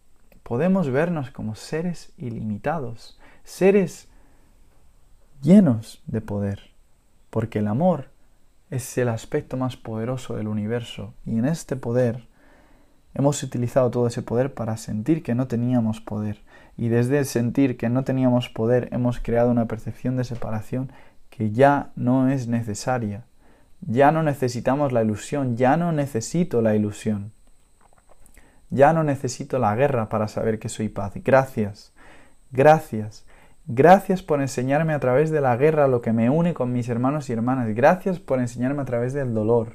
podemos 0.44 0.90
vernos 0.90 1.30
como 1.30 1.56
seres 1.56 2.14
ilimitados, 2.16 3.20
seres 3.44 4.08
llenos 5.42 6.02
de 6.06 6.22
poder, 6.22 6.72
porque 7.30 7.60
el 7.60 7.68
amor 7.68 8.08
es 8.70 8.98
el 8.98 9.10
aspecto 9.10 9.58
más 9.58 9.76
poderoso 9.76 10.38
del 10.38 10.48
universo. 10.48 11.14
Y 11.26 11.38
en 11.38 11.48
este 11.48 11.76
poder 11.76 12.26
hemos 13.14 13.44
utilizado 13.44 13.92
todo 13.92 14.08
ese 14.08 14.22
poder 14.22 14.54
para 14.54 14.78
sentir 14.78 15.22
que 15.22 15.36
no 15.36 15.48
teníamos 15.48 16.00
poder 16.00 16.47
y 16.78 16.90
desde 16.90 17.20
el 17.20 17.26
sentir 17.26 17.76
que 17.76 17.90
no 17.90 18.04
teníamos 18.04 18.50
poder 18.50 18.90
hemos 18.92 19.20
creado 19.20 19.50
una 19.50 19.66
percepción 19.66 20.16
de 20.16 20.24
separación 20.24 20.92
que 21.30 21.52
ya 21.52 21.90
no 21.96 22.30
es 22.30 22.48
necesaria. 22.48 23.26
Ya 23.82 24.12
no 24.12 24.24
necesitamos 24.24 24.92
la 24.92 25.04
ilusión, 25.04 25.58
ya 25.58 25.76
no 25.76 25.92
necesito 25.92 26.62
la 26.62 26.76
ilusión. 26.76 27.32
Ya 28.70 28.94
no 28.94 29.04
necesito 29.04 29.60
la 29.60 29.76
guerra 29.76 30.10
para 30.10 30.28
saber 30.28 30.60
que 30.60 30.70
soy 30.70 30.90
paz. 30.90 31.14
Gracias, 31.16 31.94
gracias, 32.52 33.26
gracias 33.66 34.22
por 34.22 34.42
enseñarme 34.42 34.94
a 34.94 35.00
través 35.00 35.32
de 35.32 35.42
la 35.42 35.56
guerra 35.58 35.88
lo 35.88 36.02
que 36.02 36.14
me 36.14 36.30
une 36.30 36.54
con 36.54 36.74
mis 36.74 36.90
hermanos 36.90 37.30
y 37.30 37.34
hermanas. 37.34 37.74
Gracias 37.74 38.20
por 38.20 38.40
enseñarme 38.40 38.82
a 38.82 38.86
través 38.86 39.14
del 39.14 39.34
dolor. 39.34 39.74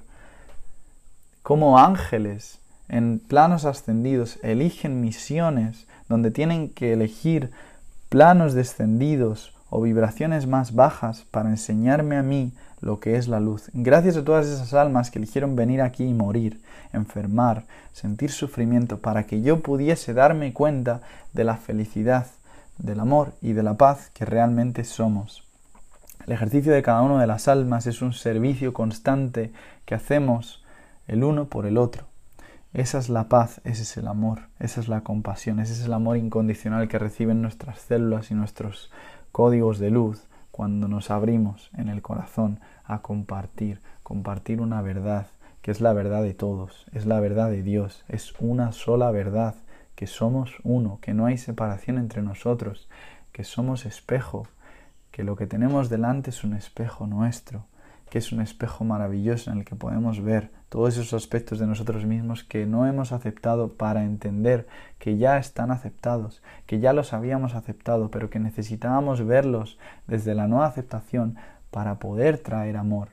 Como 1.42 1.78
ángeles 1.78 2.60
en 2.88 3.18
planos 3.18 3.64
ascendidos 3.64 4.38
eligen 4.42 5.00
misiones 5.00 5.86
donde 6.12 6.30
tienen 6.30 6.68
que 6.68 6.92
elegir 6.92 7.50
planos 8.10 8.52
descendidos 8.52 9.54
o 9.70 9.80
vibraciones 9.80 10.46
más 10.46 10.74
bajas 10.74 11.24
para 11.30 11.48
enseñarme 11.48 12.18
a 12.18 12.22
mí 12.22 12.52
lo 12.82 13.00
que 13.00 13.16
es 13.16 13.28
la 13.28 13.40
luz. 13.40 13.70
Gracias 13.72 14.18
a 14.18 14.24
todas 14.24 14.46
esas 14.46 14.74
almas 14.74 15.10
que 15.10 15.18
eligieron 15.18 15.56
venir 15.56 15.80
aquí 15.80 16.04
y 16.04 16.12
morir, 16.12 16.60
enfermar, 16.92 17.64
sentir 17.94 18.30
sufrimiento, 18.30 18.98
para 18.98 19.24
que 19.24 19.40
yo 19.40 19.60
pudiese 19.60 20.12
darme 20.12 20.52
cuenta 20.52 21.00
de 21.32 21.44
la 21.44 21.56
felicidad, 21.56 22.26
del 22.76 23.00
amor 23.00 23.32
y 23.40 23.54
de 23.54 23.62
la 23.62 23.74
paz 23.74 24.10
que 24.12 24.26
realmente 24.26 24.84
somos. 24.84 25.44
El 26.26 26.34
ejercicio 26.34 26.74
de 26.74 26.82
cada 26.82 27.00
una 27.00 27.18
de 27.18 27.26
las 27.26 27.48
almas 27.48 27.86
es 27.86 28.02
un 28.02 28.12
servicio 28.12 28.74
constante 28.74 29.50
que 29.86 29.94
hacemos 29.94 30.62
el 31.08 31.24
uno 31.24 31.46
por 31.46 31.64
el 31.64 31.78
otro. 31.78 32.11
Esa 32.74 32.98
es 32.98 33.10
la 33.10 33.28
paz, 33.28 33.60
ese 33.64 33.82
es 33.82 33.98
el 33.98 34.08
amor, 34.08 34.48
esa 34.58 34.80
es 34.80 34.88
la 34.88 35.02
compasión, 35.02 35.60
ese 35.60 35.74
es 35.74 35.84
el 35.84 35.92
amor 35.92 36.16
incondicional 36.16 36.88
que 36.88 36.98
reciben 36.98 37.42
nuestras 37.42 37.80
células 37.80 38.30
y 38.30 38.34
nuestros 38.34 38.90
códigos 39.30 39.78
de 39.78 39.90
luz 39.90 40.26
cuando 40.50 40.88
nos 40.88 41.10
abrimos 41.10 41.70
en 41.76 41.88
el 41.88 42.00
corazón 42.00 42.60
a 42.84 43.02
compartir, 43.02 43.82
compartir 44.02 44.62
una 44.62 44.80
verdad, 44.80 45.26
que 45.60 45.70
es 45.70 45.82
la 45.82 45.92
verdad 45.92 46.22
de 46.22 46.32
todos, 46.32 46.86
es 46.92 47.04
la 47.04 47.20
verdad 47.20 47.50
de 47.50 47.62
Dios, 47.62 48.06
es 48.08 48.32
una 48.40 48.72
sola 48.72 49.10
verdad, 49.10 49.54
que 49.94 50.06
somos 50.06 50.56
uno, 50.64 50.98
que 51.02 51.12
no 51.12 51.26
hay 51.26 51.36
separación 51.36 51.98
entre 51.98 52.22
nosotros, 52.22 52.88
que 53.32 53.44
somos 53.44 53.84
espejo, 53.84 54.46
que 55.10 55.24
lo 55.24 55.36
que 55.36 55.46
tenemos 55.46 55.90
delante 55.90 56.30
es 56.30 56.42
un 56.42 56.54
espejo 56.54 57.06
nuestro, 57.06 57.66
que 58.08 58.16
es 58.16 58.32
un 58.32 58.40
espejo 58.40 58.84
maravilloso 58.84 59.50
en 59.50 59.58
el 59.58 59.64
que 59.66 59.76
podemos 59.76 60.22
ver 60.22 60.50
todos 60.72 60.96
esos 60.96 61.12
aspectos 61.12 61.58
de 61.58 61.66
nosotros 61.66 62.06
mismos 62.06 62.44
que 62.44 62.64
no 62.64 62.86
hemos 62.86 63.12
aceptado 63.12 63.68
para 63.74 64.04
entender 64.04 64.66
que 64.98 65.18
ya 65.18 65.36
están 65.36 65.70
aceptados, 65.70 66.40
que 66.64 66.80
ya 66.80 66.94
los 66.94 67.12
habíamos 67.12 67.54
aceptado, 67.54 68.10
pero 68.10 68.30
que 68.30 68.38
necesitábamos 68.38 69.22
verlos 69.26 69.76
desde 70.06 70.34
la 70.34 70.48
no 70.48 70.62
aceptación 70.62 71.36
para 71.70 71.96
poder 71.96 72.38
traer 72.38 72.78
amor, 72.78 73.08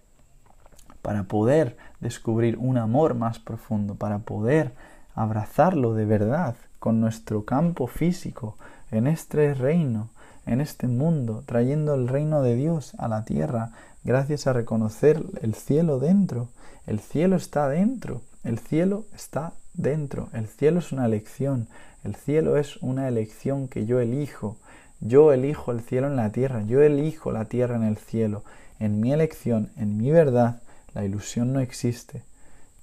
para 1.01 1.23
poder 1.23 1.75
descubrir 1.99 2.57
un 2.57 2.77
amor 2.77 3.13
más 3.13 3.39
profundo, 3.39 3.95
para 3.95 4.19
poder 4.19 4.71
abrazarlo 5.13 5.93
de 5.95 6.05
verdad 6.05 6.55
con 6.79 7.01
nuestro 7.01 7.43
campo 7.43 7.87
físico 7.87 8.55
en 8.89 9.05
este 9.05 9.53
reino, 9.53 10.07
en 10.45 10.61
este 10.61 10.87
mundo, 10.87 11.43
trayendo 11.45 11.93
el 11.93 12.07
reino 12.07 12.41
de 12.41 12.55
Dios 12.55 12.95
a 12.99 13.09
la 13.09 13.25
tierra, 13.25 13.71
gracias 14.05 14.47
a 14.47 14.53
reconocer 14.53 15.21
el 15.41 15.55
cielo 15.55 15.99
dentro 15.99 16.47
el 16.89 16.99
cielo 16.99 17.35
está 17.35 17.69
dentro, 17.69 18.23
el 18.43 18.57
cielo 18.57 19.05
está 19.13 19.53
dentro, 19.75 20.27
el 20.33 20.47
cielo 20.47 20.79
es 20.79 20.91
una 20.91 21.05
elección, 21.05 21.67
el 22.03 22.15
cielo 22.15 22.57
es 22.57 22.77
una 22.77 23.07
elección 23.07 23.67
que 23.67 23.85
yo 23.85 23.99
elijo. 23.99 24.57
Yo 24.99 25.31
elijo 25.31 25.71
el 25.71 25.81
cielo 25.81 26.07
en 26.07 26.15
la 26.15 26.31
tierra, 26.31 26.63
yo 26.65 26.81
elijo 26.81 27.31
la 27.31 27.45
tierra 27.45 27.75
en 27.75 27.83
el 27.83 27.97
cielo. 27.97 28.43
En 28.79 28.99
mi 28.99 29.13
elección, 29.13 29.69
en 29.77 29.97
mi 29.97 30.09
verdad, 30.09 30.63
la 30.95 31.05
ilusión 31.05 31.53
no 31.53 31.59
existe. 31.59 32.23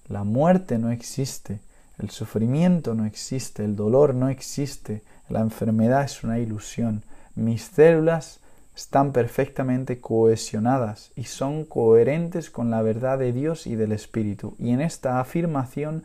La 0.07 0.23
muerte 0.23 0.79
no 0.79 0.93
existe, 0.93 1.59
el 1.99 2.11
sufrimiento 2.11 2.95
no 2.95 3.07
existe, 3.07 3.65
el 3.65 3.75
dolor 3.75 4.15
no 4.15 4.29
existe, 4.29 5.03
la 5.29 5.41
enfermedad 5.41 6.05
es 6.05 6.23
una 6.23 6.39
ilusión. 6.39 7.03
Mis 7.35 7.63
células 7.65 8.39
están 8.77 9.13
perfectamente 9.13 10.01
cohesionadas 10.01 11.11
y 11.17 11.25
son 11.25 11.65
coherentes 11.65 12.51
con 12.51 12.71
la 12.71 12.83
verdad 12.83 13.19
de 13.19 13.33
Dios 13.33 13.67
y 13.67 13.75
del 13.75 13.91
Espíritu. 13.91 14.55
Y 14.59 14.71
en 14.71 14.83
esta 14.83 15.19
afirmación, 15.19 16.05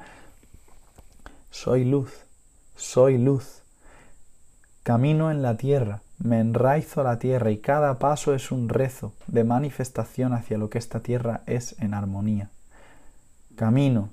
soy 1.50 1.84
luz, 1.84 2.12
soy 2.78 3.18
luz. 3.18 3.62
Camino 4.84 5.32
en 5.32 5.42
la 5.42 5.58
tierra, 5.58 6.02
me 6.18 6.40
enraizo 6.40 7.02
a 7.02 7.04
la 7.04 7.20
tierra 7.20 7.52
y 7.52 7.58
cada 7.58 8.00
paso 8.00 8.34
es 8.34 8.52
un 8.52 8.70
rezo 8.70 9.14
de 9.28 9.44
manifestación 9.44 10.34
hacia 10.34 10.58
lo 10.58 10.70
que 10.70 10.78
esta 10.78 11.02
tierra 11.02 11.42
es 11.48 11.76
en 11.80 11.94
armonía. 11.94 12.50
Camino 13.58 14.10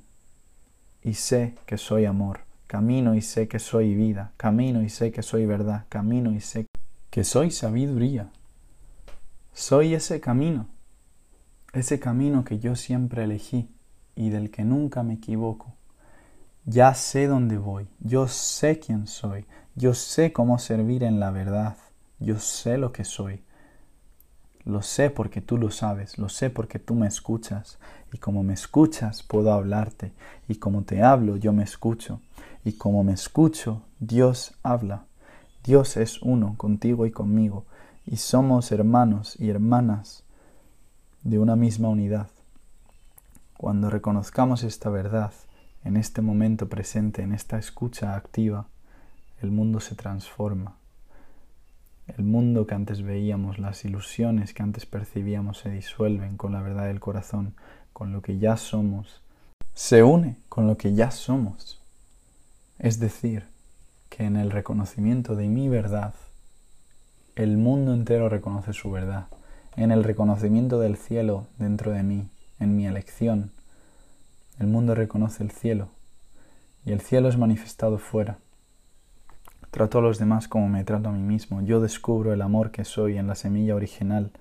y 1.04 1.14
sé 1.14 1.54
que 1.64 1.78
soy 1.78 2.06
amor, 2.06 2.40
camino 2.66 3.14
y 3.14 3.22
sé 3.22 3.46
que 3.46 3.60
soy 3.60 3.94
vida, 3.94 4.32
camino 4.36 4.82
y 4.82 4.88
sé 4.88 5.12
que 5.12 5.22
soy 5.22 5.46
verdad, 5.46 5.84
camino 5.88 6.32
y 6.32 6.40
sé 6.40 6.66
que 7.10 7.22
soy 7.22 7.50
sabiduría, 7.52 8.28
soy 9.52 9.94
ese 9.94 10.20
camino, 10.20 10.68
ese 11.72 11.98
camino 12.00 12.44
que 12.44 12.58
yo 12.58 12.76
siempre 12.76 13.24
elegí 13.24 13.68
y 14.14 14.30
del 14.30 14.50
que 14.50 14.64
nunca 14.64 15.02
me 15.02 15.14
equivoco. 15.14 15.74
Ya 16.64 16.92
sé 16.94 17.26
dónde 17.26 17.56
voy, 17.56 17.88
yo 18.00 18.28
sé 18.28 18.78
quién 18.78 19.06
soy, 19.06 19.46
yo 19.74 19.94
sé 19.94 20.32
cómo 20.32 20.58
servir 20.58 21.02
en 21.02 21.20
la 21.20 21.30
verdad, 21.30 21.76
yo 22.18 22.38
sé 22.38 22.78
lo 22.78 22.92
que 22.92 23.04
soy. 23.04 23.42
Lo 24.64 24.82
sé 24.82 25.08
porque 25.08 25.40
tú 25.40 25.56
lo 25.56 25.70
sabes, 25.70 26.18
lo 26.18 26.28
sé 26.28 26.50
porque 26.50 26.78
tú 26.78 26.94
me 26.94 27.06
escuchas, 27.06 27.78
y 28.12 28.18
como 28.18 28.42
me 28.42 28.54
escuchas 28.54 29.22
puedo 29.22 29.52
hablarte, 29.52 30.12
y 30.46 30.56
como 30.56 30.82
te 30.82 31.02
hablo 31.02 31.36
yo 31.36 31.52
me 31.52 31.62
escucho, 31.62 32.20
y 32.64 32.72
como 32.72 33.02
me 33.02 33.12
escucho 33.12 33.82
Dios 33.98 34.52
habla. 34.62 35.06
Dios 35.64 35.96
es 35.96 36.20
uno 36.22 36.54
contigo 36.56 37.06
y 37.06 37.10
conmigo, 37.10 37.64
y 38.10 38.16
somos 38.16 38.72
hermanos 38.72 39.36
y 39.38 39.50
hermanas 39.50 40.24
de 41.22 41.38
una 41.38 41.56
misma 41.56 41.90
unidad. 41.90 42.28
Cuando 43.58 43.90
reconozcamos 43.90 44.62
esta 44.62 44.88
verdad 44.88 45.32
en 45.84 45.98
este 45.98 46.22
momento 46.22 46.70
presente, 46.70 47.20
en 47.20 47.34
esta 47.34 47.58
escucha 47.58 48.16
activa, 48.16 48.66
el 49.42 49.50
mundo 49.50 49.80
se 49.80 49.94
transforma. 49.94 50.76
El 52.06 52.24
mundo 52.24 52.66
que 52.66 52.74
antes 52.74 53.02
veíamos, 53.02 53.58
las 53.58 53.84
ilusiones 53.84 54.54
que 54.54 54.62
antes 54.62 54.86
percibíamos 54.86 55.58
se 55.58 55.70
disuelven 55.70 56.38
con 56.38 56.52
la 56.52 56.62
verdad 56.62 56.86
del 56.86 57.00
corazón, 57.00 57.54
con 57.92 58.12
lo 58.12 58.22
que 58.22 58.38
ya 58.38 58.56
somos. 58.56 59.20
se 59.74 60.02
une 60.02 60.38
con 60.48 60.66
lo 60.66 60.78
que 60.78 60.94
ya 60.94 61.10
somos. 61.10 61.80
Es 62.78 62.98
decir, 63.00 63.44
que 64.08 64.24
en 64.24 64.36
el 64.36 64.50
reconocimiento 64.50 65.36
de 65.36 65.48
mi 65.48 65.68
verdad, 65.68 66.14
el 67.38 67.56
mundo 67.56 67.94
entero 67.94 68.28
reconoce 68.28 68.72
su 68.72 68.90
verdad. 68.90 69.28
En 69.76 69.92
el 69.92 70.02
reconocimiento 70.02 70.80
del 70.80 70.96
cielo 70.96 71.46
dentro 71.56 71.92
de 71.92 72.02
mí, 72.02 72.28
en 72.58 72.76
mi 72.76 72.88
elección, 72.88 73.52
el 74.58 74.66
mundo 74.66 74.96
reconoce 74.96 75.44
el 75.44 75.52
cielo 75.52 75.88
y 76.84 76.90
el 76.90 77.00
cielo 77.00 77.28
es 77.28 77.38
manifestado 77.38 77.98
fuera. 77.98 78.38
Trato 79.70 79.98
a 79.98 80.02
los 80.02 80.18
demás 80.18 80.48
como 80.48 80.68
me 80.68 80.82
trato 80.82 81.10
a 81.10 81.12
mí 81.12 81.22
mismo. 81.22 81.62
Yo 81.62 81.80
descubro 81.80 82.32
el 82.32 82.42
amor 82.42 82.72
que 82.72 82.84
soy 82.84 83.18
en 83.18 83.28
la 83.28 83.36
semilla 83.36 83.76
original 83.76 84.32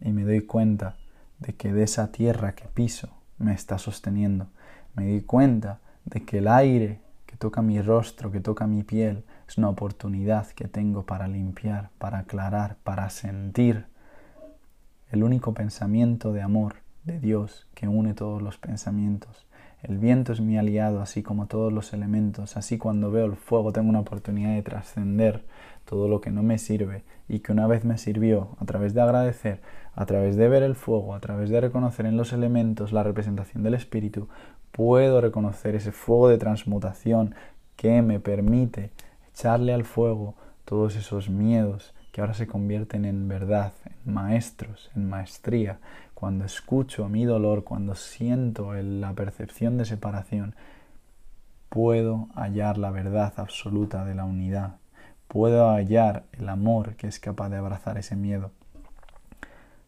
y 0.00 0.10
me 0.10 0.24
doy 0.24 0.40
cuenta 0.40 0.96
de 1.38 1.54
que 1.54 1.72
de 1.72 1.84
esa 1.84 2.10
tierra 2.10 2.56
que 2.56 2.66
piso 2.66 3.08
me 3.38 3.54
está 3.54 3.78
sosteniendo. 3.78 4.48
Me 4.96 5.08
doy 5.08 5.20
cuenta 5.20 5.78
de 6.06 6.24
que 6.24 6.38
el 6.38 6.48
aire 6.48 6.98
que 7.24 7.36
toca 7.36 7.62
mi 7.62 7.80
rostro, 7.80 8.32
que 8.32 8.40
toca 8.40 8.66
mi 8.66 8.82
piel, 8.82 9.22
es 9.48 9.56
una 9.56 9.70
oportunidad 9.70 10.46
que 10.48 10.68
tengo 10.68 11.06
para 11.06 11.26
limpiar, 11.26 11.88
para 11.98 12.18
aclarar, 12.18 12.76
para 12.84 13.08
sentir 13.08 13.86
el 15.10 15.24
único 15.24 15.54
pensamiento 15.54 16.34
de 16.34 16.42
amor 16.42 16.76
de 17.04 17.18
Dios 17.18 17.66
que 17.74 17.88
une 17.88 18.12
todos 18.12 18.42
los 18.42 18.58
pensamientos. 18.58 19.46
El 19.82 19.96
viento 19.96 20.32
es 20.32 20.40
mi 20.40 20.58
aliado, 20.58 21.00
así 21.00 21.22
como 21.22 21.46
todos 21.46 21.72
los 21.72 21.94
elementos. 21.94 22.56
Así 22.58 22.76
cuando 22.76 23.10
veo 23.10 23.24
el 23.24 23.36
fuego 23.36 23.72
tengo 23.72 23.88
una 23.88 24.00
oportunidad 24.00 24.54
de 24.54 24.62
trascender 24.62 25.46
todo 25.86 26.08
lo 26.08 26.20
que 26.20 26.30
no 26.30 26.42
me 26.42 26.58
sirve 26.58 27.04
y 27.26 27.38
que 27.38 27.52
una 27.52 27.66
vez 27.66 27.84
me 27.84 27.96
sirvió 27.96 28.56
a 28.58 28.66
través 28.66 28.92
de 28.92 29.00
agradecer, 29.00 29.62
a 29.94 30.04
través 30.04 30.36
de 30.36 30.48
ver 30.48 30.62
el 30.62 30.74
fuego, 30.74 31.14
a 31.14 31.20
través 31.20 31.48
de 31.48 31.60
reconocer 31.60 32.04
en 32.04 32.18
los 32.18 32.34
elementos 32.34 32.92
la 32.92 33.02
representación 33.02 33.62
del 33.62 33.74
espíritu, 33.74 34.28
puedo 34.72 35.22
reconocer 35.22 35.74
ese 35.74 35.92
fuego 35.92 36.28
de 36.28 36.36
transmutación 36.36 37.34
que 37.76 38.02
me 38.02 38.20
permite 38.20 38.90
echarle 39.38 39.72
al 39.72 39.84
fuego 39.84 40.34
todos 40.64 40.96
esos 40.96 41.30
miedos 41.30 41.94
que 42.10 42.20
ahora 42.20 42.34
se 42.34 42.48
convierten 42.48 43.04
en 43.04 43.28
verdad, 43.28 43.72
en 44.04 44.12
maestros, 44.12 44.90
en 44.96 45.08
maestría, 45.08 45.78
cuando 46.12 46.44
escucho 46.44 47.08
mi 47.08 47.24
dolor, 47.24 47.62
cuando 47.62 47.94
siento 47.94 48.74
la 48.74 49.12
percepción 49.12 49.78
de 49.78 49.84
separación, 49.84 50.56
puedo 51.68 52.26
hallar 52.34 52.78
la 52.78 52.90
verdad 52.90 53.32
absoluta 53.36 54.04
de 54.04 54.16
la 54.16 54.24
unidad, 54.24 54.78
puedo 55.28 55.70
hallar 55.70 56.24
el 56.32 56.48
amor 56.48 56.96
que 56.96 57.06
es 57.06 57.20
capaz 57.20 57.48
de 57.48 57.58
abrazar 57.58 57.96
ese 57.96 58.16
miedo. 58.16 58.50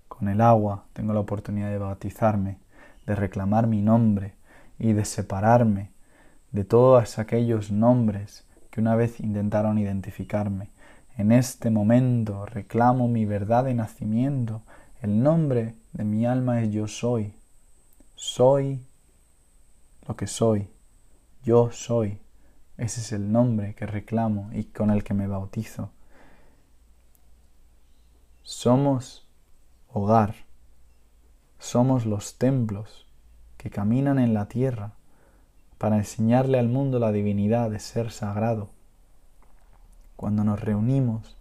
Con 0.07 0.29
el 0.29 0.41
agua 0.43 0.85
tengo 0.93 1.13
la 1.13 1.21
oportunidad 1.21 1.71
de 1.71 1.79
bautizarme, 1.79 2.59
de 3.05 3.17
reclamar 3.17 3.67
mi 3.67 3.83
nombre 3.83 4.35
y 4.79 4.93
de 4.93 5.05
separarme 5.05 5.91
de 6.53 6.63
todos 6.63 7.19
aquellos 7.19 7.73
nombres 7.73 8.45
que 8.71 8.81
una 8.81 8.97
vez 8.97 9.21
intentaron 9.21 9.79
identificarme. 9.79 10.69
En 11.17 11.33
este 11.33 11.71
momento 11.71 12.47
reclamo 12.47 13.09
mi 13.09 13.25
verdad 13.25 13.65
de 13.65 13.75
nacimiento, 13.75 14.63
el 15.03 15.23
nombre 15.23 15.75
de 15.93 16.05
mi 16.05 16.27
alma 16.27 16.63
es 16.63 16.71
yo 16.71 16.87
soy. 16.87 17.33
Soy 18.15 18.81
lo 20.07 20.17
que 20.17 20.27
soy. 20.27 20.69
Yo 21.43 21.71
soy. 21.73 22.19
Ese 22.77 23.01
es 23.01 23.13
el 23.13 23.33
nombre 23.33 23.75
que 23.75 23.87
reclamo 23.87 24.51
y 24.53 24.65
con 24.65 24.91
el 24.91 25.05
que 25.05 25.15
me 25.15 25.27
bautizo. 25.27 25.91
Somos 28.43 29.27
hogar. 29.89 30.35
Somos 31.59 32.07
los 32.07 32.39
templos 32.39 33.07
que 33.57 33.71
caminan 33.71 34.19
en 34.19 34.33
la 34.33 34.49
tierra 34.49 34.95
para 35.81 35.97
enseñarle 35.97 36.59
al 36.59 36.69
mundo 36.69 36.99
la 36.99 37.11
divinidad 37.11 37.71
de 37.71 37.79
ser 37.79 38.11
sagrado. 38.11 38.69
Cuando 40.15 40.45
nos 40.45 40.61
reunimos, 40.61 41.39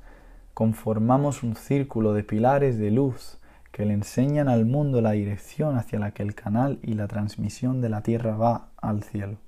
conformamos 0.53 1.43
un 1.43 1.57
círculo 1.57 2.13
de 2.13 2.23
pilares 2.23 2.79
de 2.79 2.89
luz 2.89 3.37
que 3.73 3.85
le 3.85 3.93
enseñan 3.93 4.47
al 4.47 4.65
mundo 4.65 5.01
la 5.01 5.11
dirección 5.11 5.77
hacia 5.77 5.99
la 5.99 6.11
que 6.11 6.23
el 6.23 6.35
canal 6.35 6.79
y 6.81 6.93
la 6.93 7.09
transmisión 7.09 7.81
de 7.81 7.89
la 7.89 8.01
tierra 8.01 8.37
va 8.37 8.69
al 8.77 9.03
cielo. 9.03 9.39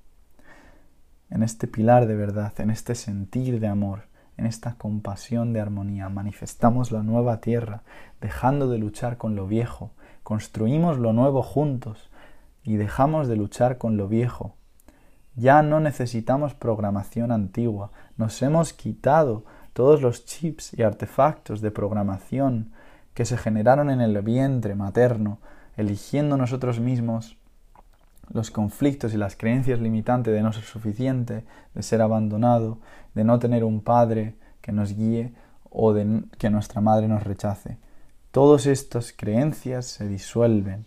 En 1.30 1.42
este 1.42 1.66
pilar 1.66 2.06
de 2.06 2.14
verdad, 2.14 2.52
en 2.58 2.68
este 2.68 2.94
sentir 2.94 3.60
de 3.60 3.68
amor, 3.68 4.08
en 4.36 4.44
esta 4.44 4.74
compasión 4.74 5.54
de 5.54 5.60
armonía, 5.62 6.10
manifestamos 6.10 6.92
la 6.92 7.02
nueva 7.02 7.40
tierra, 7.40 7.80
dejando 8.20 8.68
de 8.68 8.76
luchar 8.76 9.16
con 9.16 9.36
lo 9.36 9.46
viejo, 9.46 9.92
construimos 10.22 10.98
lo 10.98 11.14
nuevo 11.14 11.42
juntos 11.42 12.10
y 12.62 12.76
dejamos 12.76 13.26
de 13.26 13.36
luchar 13.36 13.78
con 13.78 13.96
lo 13.96 14.06
viejo. 14.06 14.54
Ya 15.34 15.62
no 15.62 15.80
necesitamos 15.80 16.54
programación 16.54 17.32
antigua, 17.32 17.90
nos 18.16 18.40
hemos 18.42 18.72
quitado 18.72 19.44
todos 19.72 20.02
los 20.02 20.26
chips 20.26 20.74
y 20.76 20.82
artefactos 20.82 21.60
de 21.60 21.70
programación 21.70 22.72
que 23.14 23.24
se 23.24 23.36
generaron 23.36 23.90
en 23.90 24.00
el 24.00 24.20
vientre 24.22 24.74
materno, 24.74 25.38
eligiendo 25.76 26.36
nosotros 26.36 26.80
mismos 26.80 27.36
los 28.32 28.50
conflictos 28.50 29.14
y 29.14 29.16
las 29.16 29.36
creencias 29.36 29.80
limitantes 29.80 30.32
de 30.32 30.42
no 30.42 30.52
ser 30.52 30.64
suficiente, 30.64 31.44
de 31.74 31.82
ser 31.82 32.00
abandonado, 32.02 32.78
de 33.14 33.24
no 33.24 33.38
tener 33.38 33.64
un 33.64 33.80
padre 33.80 34.34
que 34.60 34.72
nos 34.72 34.94
guíe 34.94 35.32
o 35.70 35.92
de 35.92 36.22
que 36.38 36.50
nuestra 36.50 36.80
madre 36.80 37.08
nos 37.08 37.24
rechace. 37.24 37.78
Todas 38.30 38.66
estas 38.66 39.12
creencias 39.12 39.86
se 39.86 40.06
disuelven 40.08 40.86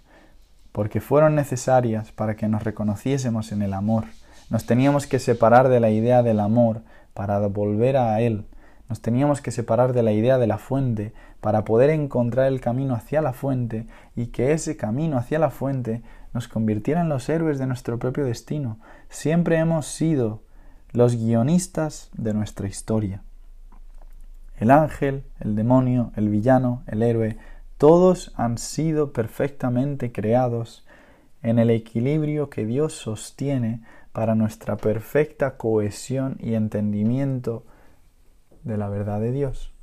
porque 0.72 1.02
fueron 1.02 1.36
necesarias 1.36 2.12
para 2.12 2.36
que 2.36 2.48
nos 2.48 2.64
reconociésemos 2.64 3.52
en 3.52 3.62
el 3.62 3.74
amor. 3.74 4.06
Nos 4.50 4.66
teníamos 4.66 5.08
que 5.08 5.20
separar 5.20 5.70
de 5.70 5.80
la 5.80 5.90
idea 5.90 6.24
del 6.24 6.40
amor 6.40 6.82
para 7.14 7.40
volver 7.48 7.98
a 7.98 8.20
él 8.22 8.46
nos 8.88 9.02
teníamos 9.02 9.42
que 9.42 9.52
separar 9.52 9.94
de 9.94 10.04
la 10.04 10.12
idea 10.12 10.38
de 10.38 10.48
la 10.48 10.58
fuente 10.58 11.14
para 11.42 11.66
poder 11.66 11.90
encontrar 11.90 12.48
el 12.48 12.62
camino 12.62 12.94
hacia 12.94 13.22
la 13.22 13.34
fuente 13.34 13.88
y 14.16 14.28
que 14.28 14.52
ese 14.52 14.78
camino 14.78 15.18
hacia 15.18 15.40
la 15.40 15.50
fuente 15.50 16.04
nos 16.34 16.48
convirtiera 16.48 17.02
en 17.02 17.10
los 17.10 17.28
héroes 17.30 17.58
de 17.58 17.66
nuestro 17.66 17.98
propio 17.98 18.26
destino. 18.26 18.80
Siempre 19.10 19.58
hemos 19.58 19.88
sido 19.88 20.44
los 20.92 21.16
guionistas 21.16 22.10
de 22.14 22.34
nuestra 22.34 22.68
historia. 22.68 23.24
El 24.58 24.72
ángel, 24.72 25.24
el 25.40 25.56
demonio, 25.56 26.12
el 26.16 26.30
villano, 26.30 26.84
el 26.88 27.02
héroe, 27.02 27.38
todos 27.78 28.34
han 28.36 28.58
sido 28.58 29.12
perfectamente 29.12 30.12
creados 30.12 30.86
en 31.42 31.60
el 31.60 31.70
equilibrio 31.70 32.50
que 32.50 32.66
Dios 32.66 32.94
sostiene 32.94 33.82
para 34.16 34.34
nuestra 34.34 34.78
perfecta 34.78 35.58
cohesión 35.58 36.38
y 36.40 36.54
entendimiento 36.54 37.66
de 38.64 38.78
la 38.78 38.88
verdad 38.88 39.20
de 39.20 39.34
Dios. 39.34 39.74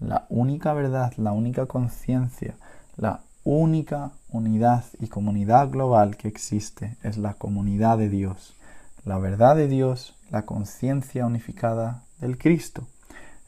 La 0.00 0.26
única 0.30 0.72
verdad, 0.74 1.12
la 1.16 1.30
única 1.30 1.66
conciencia, 1.66 2.56
la 2.96 3.20
única 3.44 4.10
unidad 4.30 4.84
y 4.98 5.06
comunidad 5.06 5.70
global 5.70 6.16
que 6.16 6.26
existe 6.26 6.96
es 7.04 7.18
la 7.18 7.34
comunidad 7.34 7.98
de 7.98 8.08
Dios. 8.08 8.56
La 9.04 9.18
verdad 9.18 9.54
de 9.54 9.68
Dios, 9.68 10.16
la 10.28 10.44
conciencia 10.44 11.24
unificada 11.24 12.02
del 12.20 12.36
Cristo. 12.36 12.82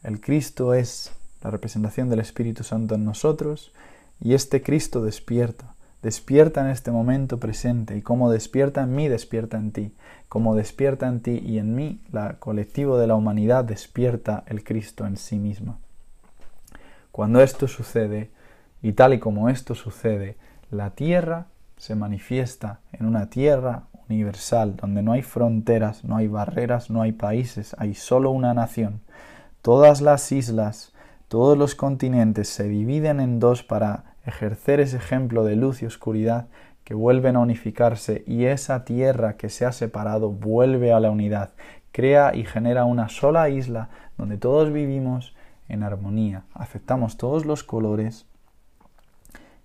El 0.04 0.20
Cristo 0.20 0.74
es 0.74 1.10
la 1.42 1.50
representación 1.50 2.08
del 2.08 2.20
Espíritu 2.20 2.62
Santo 2.62 2.94
en 2.94 3.04
nosotros 3.04 3.72
y 4.20 4.34
este 4.34 4.62
Cristo 4.62 5.02
despierta 5.02 5.69
Despierta 6.02 6.62
en 6.62 6.68
este 6.68 6.90
momento 6.90 7.38
presente 7.38 7.96
y 7.96 8.02
como 8.02 8.30
despierta 8.30 8.82
en 8.82 8.94
mí, 8.94 9.08
despierta 9.08 9.58
en 9.58 9.70
ti. 9.70 9.94
Como 10.28 10.54
despierta 10.54 11.06
en 11.08 11.20
ti 11.20 11.42
y 11.44 11.58
en 11.58 11.74
mí, 11.74 12.00
la 12.10 12.38
colectivo 12.38 12.96
de 12.96 13.06
la 13.06 13.16
humanidad 13.16 13.64
despierta 13.64 14.44
el 14.46 14.64
Cristo 14.64 15.06
en 15.06 15.18
sí 15.18 15.38
misma. 15.38 15.78
Cuando 17.12 17.42
esto 17.42 17.68
sucede, 17.68 18.30
y 18.82 18.92
tal 18.92 19.12
y 19.12 19.18
como 19.18 19.50
esto 19.50 19.74
sucede, 19.74 20.36
la 20.70 20.90
tierra 20.90 21.46
se 21.76 21.94
manifiesta 21.94 22.80
en 22.92 23.04
una 23.04 23.28
tierra 23.28 23.84
universal, 24.08 24.76
donde 24.76 25.02
no 25.02 25.12
hay 25.12 25.22
fronteras, 25.22 26.04
no 26.04 26.16
hay 26.16 26.28
barreras, 26.28 26.90
no 26.90 27.02
hay 27.02 27.12
países, 27.12 27.76
hay 27.78 27.94
solo 27.94 28.30
una 28.30 28.54
nación. 28.54 29.00
Todas 29.60 30.00
las 30.00 30.32
islas, 30.32 30.92
todos 31.28 31.58
los 31.58 31.74
continentes 31.74 32.48
se 32.48 32.64
dividen 32.64 33.20
en 33.20 33.38
dos 33.38 33.62
para 33.62 34.09
ejercer 34.30 34.80
ese 34.80 34.96
ejemplo 34.96 35.44
de 35.44 35.56
luz 35.56 35.82
y 35.82 35.86
oscuridad 35.86 36.46
que 36.84 36.94
vuelven 36.94 37.36
a 37.36 37.40
unificarse 37.40 38.24
y 38.26 38.46
esa 38.46 38.84
tierra 38.84 39.36
que 39.36 39.48
se 39.48 39.66
ha 39.66 39.72
separado 39.72 40.30
vuelve 40.30 40.92
a 40.92 41.00
la 41.00 41.10
unidad, 41.10 41.50
crea 41.92 42.34
y 42.34 42.44
genera 42.44 42.84
una 42.84 43.08
sola 43.08 43.48
isla 43.48 43.90
donde 44.16 44.38
todos 44.38 44.72
vivimos 44.72 45.34
en 45.68 45.82
armonía, 45.82 46.42
aceptamos 46.54 47.16
todos 47.16 47.44
los 47.44 47.62
colores 47.62 48.26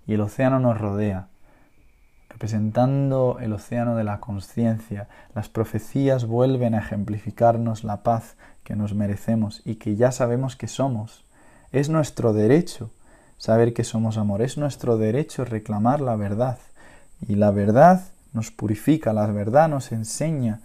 y 0.06 0.14
el 0.14 0.22
océano 0.22 0.60
nos 0.60 0.80
rodea, 0.80 1.28
representando 2.30 3.38
el 3.42 3.54
océano 3.54 3.96
de 3.96 4.04
la 4.04 4.20
conciencia. 4.20 5.08
Las 5.34 5.50
profecías 5.50 6.26
vuelven 6.26 6.76
a 6.76 6.80
ejemplificarnos 6.80 7.84
la 7.84 8.04
paz 8.04 8.38
que 8.64 8.76
nos 8.76 8.94
merecemos 8.94 9.62
y 9.66 9.76
que 9.76 9.96
ya 9.96 10.12
sabemos 10.12 10.56
que 10.56 10.68
somos. 10.68 11.26
Es 11.72 11.90
nuestro 11.90 12.34
derecho 12.34 12.92
saber 13.38 13.74
que 13.74 13.84
somos 13.84 14.18
amor. 14.18 14.42
Es 14.42 14.58
nuestro 14.58 14.98
derecho 14.98 15.46
reclamar 15.46 16.02
la 16.02 16.16
verdad. 16.16 16.60
Y 17.28 17.36
la 17.36 17.52
verdad 17.52 18.04
nos 18.34 18.52
purifica, 18.52 19.14
la 19.14 19.28
verdad 19.28 19.70
nos 19.70 19.92
enseña 19.92 20.60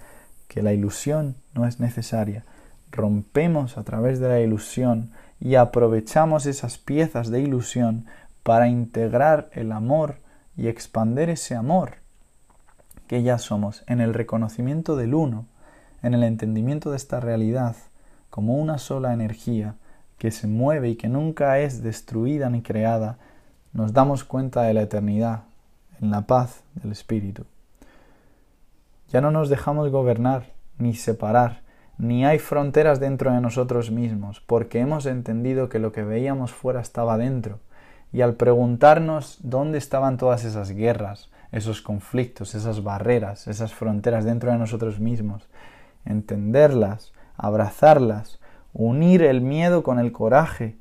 que 0.49 0.63
la 0.63 0.73
ilusión 0.73 1.37
no 1.55 1.67
es 1.67 1.81
necesaria. 1.81 2.45
Rompemos 2.91 3.79
a 3.79 3.85
través 3.85 4.19
de 4.19 4.29
la 4.29 4.41
ilusión 4.41 5.11
y 5.39 5.55
aprovechamos 5.55 6.47
esas 6.47 6.79
piezas 6.79 7.31
de 7.31 7.41
ilusión 7.41 8.07
para 8.43 8.69
integrar 8.69 9.49
el 9.53 9.71
amor 9.73 10.17
y 10.57 10.69
expander 10.69 11.31
ese 11.31 11.55
amor 11.55 11.95
que 13.07 13.23
ya 13.23 13.39
somos 13.39 13.85
en 13.87 14.01
el 14.01 14.15
reconocimiento 14.15 14.97
del 14.97 15.15
uno, 15.15 15.47
en 16.03 16.15
el 16.15 16.23
entendimiento 16.23 16.91
de 16.91 16.97
esta 16.97 17.21
realidad 17.21 17.77
como 18.31 18.55
una 18.55 18.79
sola 18.79 19.13
energía 19.13 19.75
que 20.21 20.31
se 20.31 20.47
mueve 20.47 20.91
y 20.91 20.97
que 20.97 21.09
nunca 21.09 21.61
es 21.61 21.83
destruida 21.83 22.51
ni 22.51 22.61
creada, 22.61 23.17
nos 23.73 23.95
damos 23.95 24.23
cuenta 24.23 24.61
de 24.65 24.75
la 24.75 24.83
eternidad 24.83 25.45
en 25.99 26.11
la 26.11 26.27
paz 26.27 26.63
del 26.75 26.93
Espíritu. 26.93 27.47
Ya 29.09 29.23
no 29.23 29.31
nos 29.31 29.49
dejamos 29.49 29.91
gobernar 29.91 30.53
ni 30.77 30.95
separar, 30.95 31.63
ni 31.97 32.27
hay 32.27 32.39
fronteras 32.39 33.01
dentro 33.01 33.33
de 33.33 33.41
nosotros 33.41 33.91
mismos, 33.91 34.43
porque 34.43 34.81
hemos 34.81 35.07
entendido 35.07 35.71
que 35.71 35.79
lo 35.79 35.91
que 35.91 36.03
veíamos 36.03 36.53
fuera 36.53 36.83
estaba 36.83 37.17
dentro. 37.17 37.59
Y 38.13 38.21
al 38.21 38.35
preguntarnos 38.35 39.39
dónde 39.43 39.79
estaban 39.79 40.19
todas 40.19 40.45
esas 40.45 40.71
guerras, 40.71 41.31
esos 41.51 41.81
conflictos, 41.81 42.55
esas 42.55 42.83
barreras, 42.83 43.49
esas 43.49 43.73
fronteras 43.73 44.27
dentro 44.27 44.53
de 44.53 44.59
nosotros 44.59 45.01
mismos, 45.01 45.49
entenderlas, 46.05 47.15
abrazarlas, 47.39 48.39
unir 48.73 49.23
el 49.23 49.41
miedo 49.41 49.83
con 49.83 49.99
el 49.99 50.13
coraje, 50.13 50.77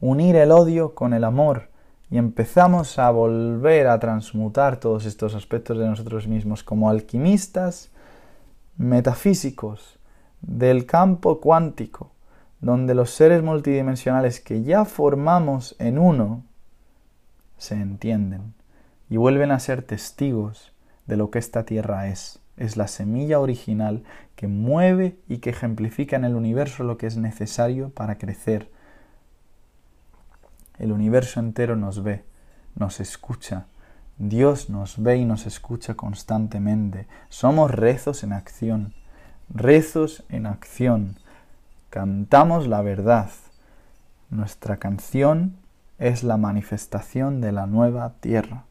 unir 0.00 0.36
el 0.36 0.50
odio 0.50 0.94
con 0.94 1.12
el 1.12 1.24
amor, 1.24 1.68
y 2.10 2.16
empezamos 2.16 2.98
a 2.98 3.10
volver 3.10 3.86
a 3.86 3.98
transmutar 3.98 4.80
todos 4.80 5.04
estos 5.04 5.34
aspectos 5.34 5.78
de 5.78 5.86
nosotros 5.86 6.26
mismos 6.26 6.62
como 6.62 6.88
alquimistas 6.88 7.90
metafísicos 8.78 9.98
del 10.40 10.86
campo 10.86 11.40
cuántico, 11.40 12.12
donde 12.60 12.94
los 12.94 13.10
seres 13.10 13.42
multidimensionales 13.42 14.40
que 14.40 14.62
ya 14.62 14.84
formamos 14.84 15.76
en 15.78 15.98
uno 15.98 16.44
se 17.58 17.74
entienden 17.74 18.54
y 19.10 19.16
vuelven 19.16 19.50
a 19.50 19.58
ser 19.58 19.82
testigos 19.82 20.72
de 21.06 21.16
lo 21.16 21.30
que 21.30 21.38
esta 21.38 21.64
tierra 21.64 22.08
es. 22.08 22.40
Es 22.56 22.76
la 22.76 22.88
semilla 22.88 23.38
original 23.38 24.02
que 24.38 24.46
mueve 24.46 25.18
y 25.26 25.38
que 25.38 25.50
ejemplifica 25.50 26.14
en 26.14 26.24
el 26.24 26.36
universo 26.36 26.84
lo 26.84 26.96
que 26.96 27.08
es 27.08 27.16
necesario 27.16 27.90
para 27.90 28.18
crecer. 28.18 28.70
El 30.78 30.92
universo 30.92 31.40
entero 31.40 31.74
nos 31.74 32.04
ve, 32.04 32.24
nos 32.76 33.00
escucha. 33.00 33.66
Dios 34.16 34.70
nos 34.70 35.02
ve 35.02 35.16
y 35.16 35.24
nos 35.24 35.44
escucha 35.44 35.94
constantemente. 35.94 37.08
Somos 37.28 37.72
rezos 37.72 38.22
en 38.22 38.32
acción. 38.32 38.94
Rezos 39.52 40.22
en 40.28 40.46
acción. 40.46 41.16
Cantamos 41.90 42.68
la 42.68 42.80
verdad. 42.80 43.30
Nuestra 44.30 44.76
canción 44.76 45.56
es 45.98 46.22
la 46.22 46.36
manifestación 46.36 47.40
de 47.40 47.50
la 47.50 47.66
nueva 47.66 48.12
tierra 48.20 48.66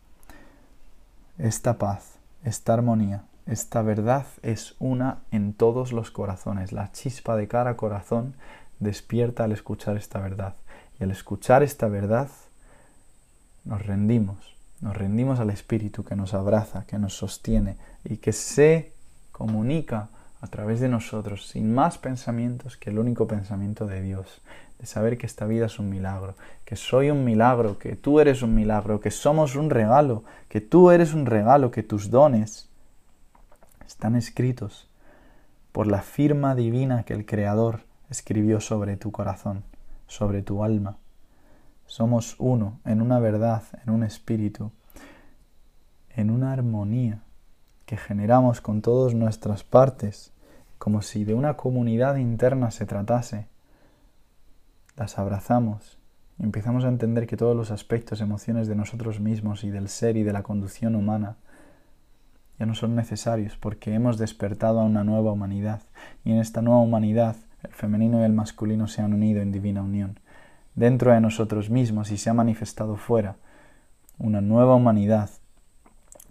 esta 1.37 1.77
paz, 1.77 2.13
esta 2.43 2.73
armonía, 2.73 3.25
esta 3.47 3.81
verdad 3.81 4.25
es 4.43 4.75
una 4.79 5.19
en 5.31 5.53
todos 5.53 5.93
los 5.93 6.11
corazones. 6.11 6.71
La 6.73 6.91
chispa 6.91 7.35
de 7.35 7.47
cada 7.47 7.77
corazón 7.77 8.35
despierta 8.79 9.45
al 9.45 9.53
escuchar 9.53 9.97
esta 9.97 10.19
verdad. 10.19 10.55
Y 10.99 11.03
al 11.03 11.11
escuchar 11.11 11.63
esta 11.63 11.87
verdad 11.87 12.29
nos 13.63 13.85
rendimos, 13.85 14.55
nos 14.81 14.95
rendimos 14.95 15.39
al 15.39 15.49
Espíritu 15.49 16.03
que 16.03 16.15
nos 16.15 16.33
abraza, 16.33 16.85
que 16.85 16.97
nos 16.97 17.13
sostiene 17.13 17.77
y 18.03 18.17
que 18.17 18.33
se 18.33 18.93
comunica 19.31 20.09
a 20.41 20.47
través 20.47 20.79
de 20.79 20.89
nosotros 20.89 21.47
sin 21.47 21.73
más 21.73 21.97
pensamientos 21.97 22.77
que 22.77 22.89
el 22.89 22.99
único 22.99 23.27
pensamiento 23.27 23.87
de 23.87 24.01
Dios 24.01 24.41
de 24.79 24.85
saber 24.85 25.17
que 25.17 25.25
esta 25.25 25.45
vida 25.45 25.65
es 25.65 25.79
un 25.79 25.89
milagro, 25.89 26.35
que 26.63 26.75
soy 26.75 27.09
un 27.09 27.25
milagro, 27.25 27.79
que 27.79 27.95
tú 27.95 28.19
eres 28.19 28.41
un 28.43 28.53
milagro, 28.53 28.99
que 28.99 29.09
somos 29.09 29.55
un 29.55 29.69
regalo, 29.69 30.23
que 30.49 30.61
tú 30.61 30.91
eres 30.91 31.13
un 31.13 31.25
regalo, 31.25 31.71
que 31.71 31.81
tus 31.81 32.11
dones 32.11 32.67
están 33.87 34.15
escritos 34.15 34.89
por 35.71 35.87
la 35.87 36.01
firma 36.01 36.53
divina 36.53 37.03
que 37.03 37.13
el 37.13 37.25
Creador 37.25 37.81
escribió 38.09 38.59
sobre 38.59 38.97
tu 38.97 39.11
corazón, 39.11 39.63
sobre 40.07 40.43
tu 40.43 40.63
alma. 40.63 40.97
Somos 41.85 42.35
uno, 42.37 42.79
en 42.85 43.01
una 43.01 43.19
verdad, 43.19 43.63
en 43.85 43.93
un 43.93 44.03
espíritu, 44.03 44.71
en 46.09 46.29
una 46.29 46.51
armonía 46.51 47.23
que 47.85 47.97
generamos 47.97 48.59
con 48.59 48.81
todas 48.81 49.13
nuestras 49.13 49.63
partes, 49.63 50.33
como 50.77 51.01
si 51.01 51.23
de 51.23 51.33
una 51.33 51.55
comunidad 51.55 52.17
interna 52.17 52.71
se 52.71 52.85
tratase 52.85 53.47
las 54.97 55.19
abrazamos 55.19 55.97
y 56.39 56.43
empezamos 56.43 56.83
a 56.83 56.89
entender 56.89 57.27
que 57.27 57.37
todos 57.37 57.55
los 57.55 57.71
aspectos, 57.71 58.19
emociones 58.19 58.67
de 58.67 58.75
nosotros 58.75 59.19
mismos 59.19 59.63
y 59.63 59.69
del 59.69 59.89
ser 59.89 60.17
y 60.17 60.23
de 60.23 60.33
la 60.33 60.43
conducción 60.43 60.95
humana 60.95 61.37
ya 62.59 62.65
no 62.65 62.75
son 62.75 62.95
necesarios 62.95 63.57
porque 63.57 63.93
hemos 63.93 64.17
despertado 64.17 64.79
a 64.79 64.83
una 64.85 65.03
nueva 65.03 65.31
humanidad 65.31 65.81
y 66.23 66.31
en 66.31 66.39
esta 66.39 66.61
nueva 66.61 66.79
humanidad 66.79 67.35
el 67.63 67.71
femenino 67.71 68.21
y 68.21 68.23
el 68.23 68.33
masculino 68.33 68.87
se 68.87 69.01
han 69.01 69.13
unido 69.13 69.41
en 69.41 69.51
divina 69.51 69.81
unión. 69.81 70.19
Dentro 70.75 71.11
de 71.11 71.21
nosotros 71.21 71.69
mismos 71.69 72.11
y 72.11 72.17
se 72.17 72.29
ha 72.29 72.33
manifestado 72.33 72.95
fuera 72.95 73.35
una 74.17 74.41
nueva 74.41 74.75
humanidad, 74.75 75.29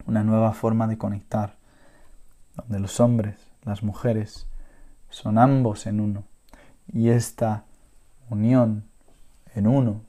una 0.06 0.24
nueva 0.24 0.52
forma 0.52 0.86
de 0.86 0.98
conectar, 0.98 1.54
donde 2.56 2.80
los 2.80 3.00
hombres, 3.00 3.36
las 3.64 3.82
mujeres, 3.82 4.46
son 5.08 5.38
ambos 5.38 5.86
en 5.86 6.00
uno 6.00 6.24
y 6.92 7.10
esta 7.10 7.64
unión 8.30 8.84
en 9.54 9.66
uno 9.66 10.02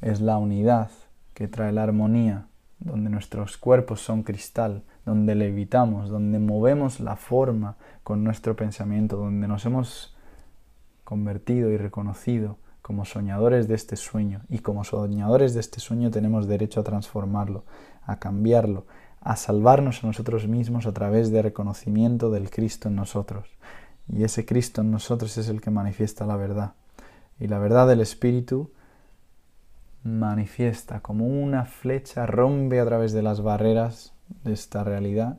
es 0.00 0.20
la 0.20 0.38
unidad 0.38 0.90
que 1.34 1.48
trae 1.48 1.72
la 1.72 1.82
armonía, 1.82 2.46
donde 2.78 3.10
nuestros 3.10 3.56
cuerpos 3.56 4.00
son 4.00 4.22
cristal, 4.22 4.82
donde 5.06 5.36
levitamos, 5.36 6.10
donde 6.10 6.40
movemos 6.40 7.00
la 7.00 7.16
forma 7.16 7.76
con 8.02 8.24
nuestro 8.24 8.56
pensamiento, 8.56 9.16
donde 9.16 9.46
nos 9.48 9.64
hemos 9.64 10.14
convertido 11.04 11.70
y 11.70 11.76
reconocido 11.76 12.58
como 12.82 13.04
soñadores 13.04 13.68
de 13.68 13.74
este 13.74 13.96
sueño 13.96 14.42
y 14.48 14.58
como 14.58 14.84
soñadores 14.84 15.54
de 15.54 15.60
este 15.60 15.80
sueño 15.80 16.10
tenemos 16.10 16.48
derecho 16.48 16.80
a 16.80 16.84
transformarlo, 16.84 17.64
a 18.04 18.18
cambiarlo, 18.18 18.84
a 19.20 19.36
salvarnos 19.36 20.02
a 20.02 20.08
nosotros 20.08 20.48
mismos 20.48 20.86
a 20.86 20.92
través 20.92 21.30
de 21.30 21.42
reconocimiento 21.42 22.30
del 22.30 22.50
Cristo 22.50 22.88
en 22.88 22.96
nosotros. 22.96 23.48
Y 24.08 24.24
ese 24.24 24.44
Cristo 24.44 24.82
en 24.82 24.90
nosotros 24.90 25.38
es 25.38 25.48
el 25.48 25.60
que 25.60 25.70
manifiesta 25.70 26.26
la 26.26 26.36
verdad. 26.36 26.72
Y 27.38 27.46
la 27.46 27.58
verdad 27.58 27.86
del 27.86 28.00
Espíritu 28.00 28.70
manifiesta 30.02 31.00
como 31.00 31.26
una 31.26 31.64
flecha, 31.64 32.26
rompe 32.26 32.80
a 32.80 32.84
través 32.84 33.12
de 33.12 33.22
las 33.22 33.42
barreras 33.42 34.15
de 34.44 34.52
esta 34.52 34.84
realidad 34.84 35.38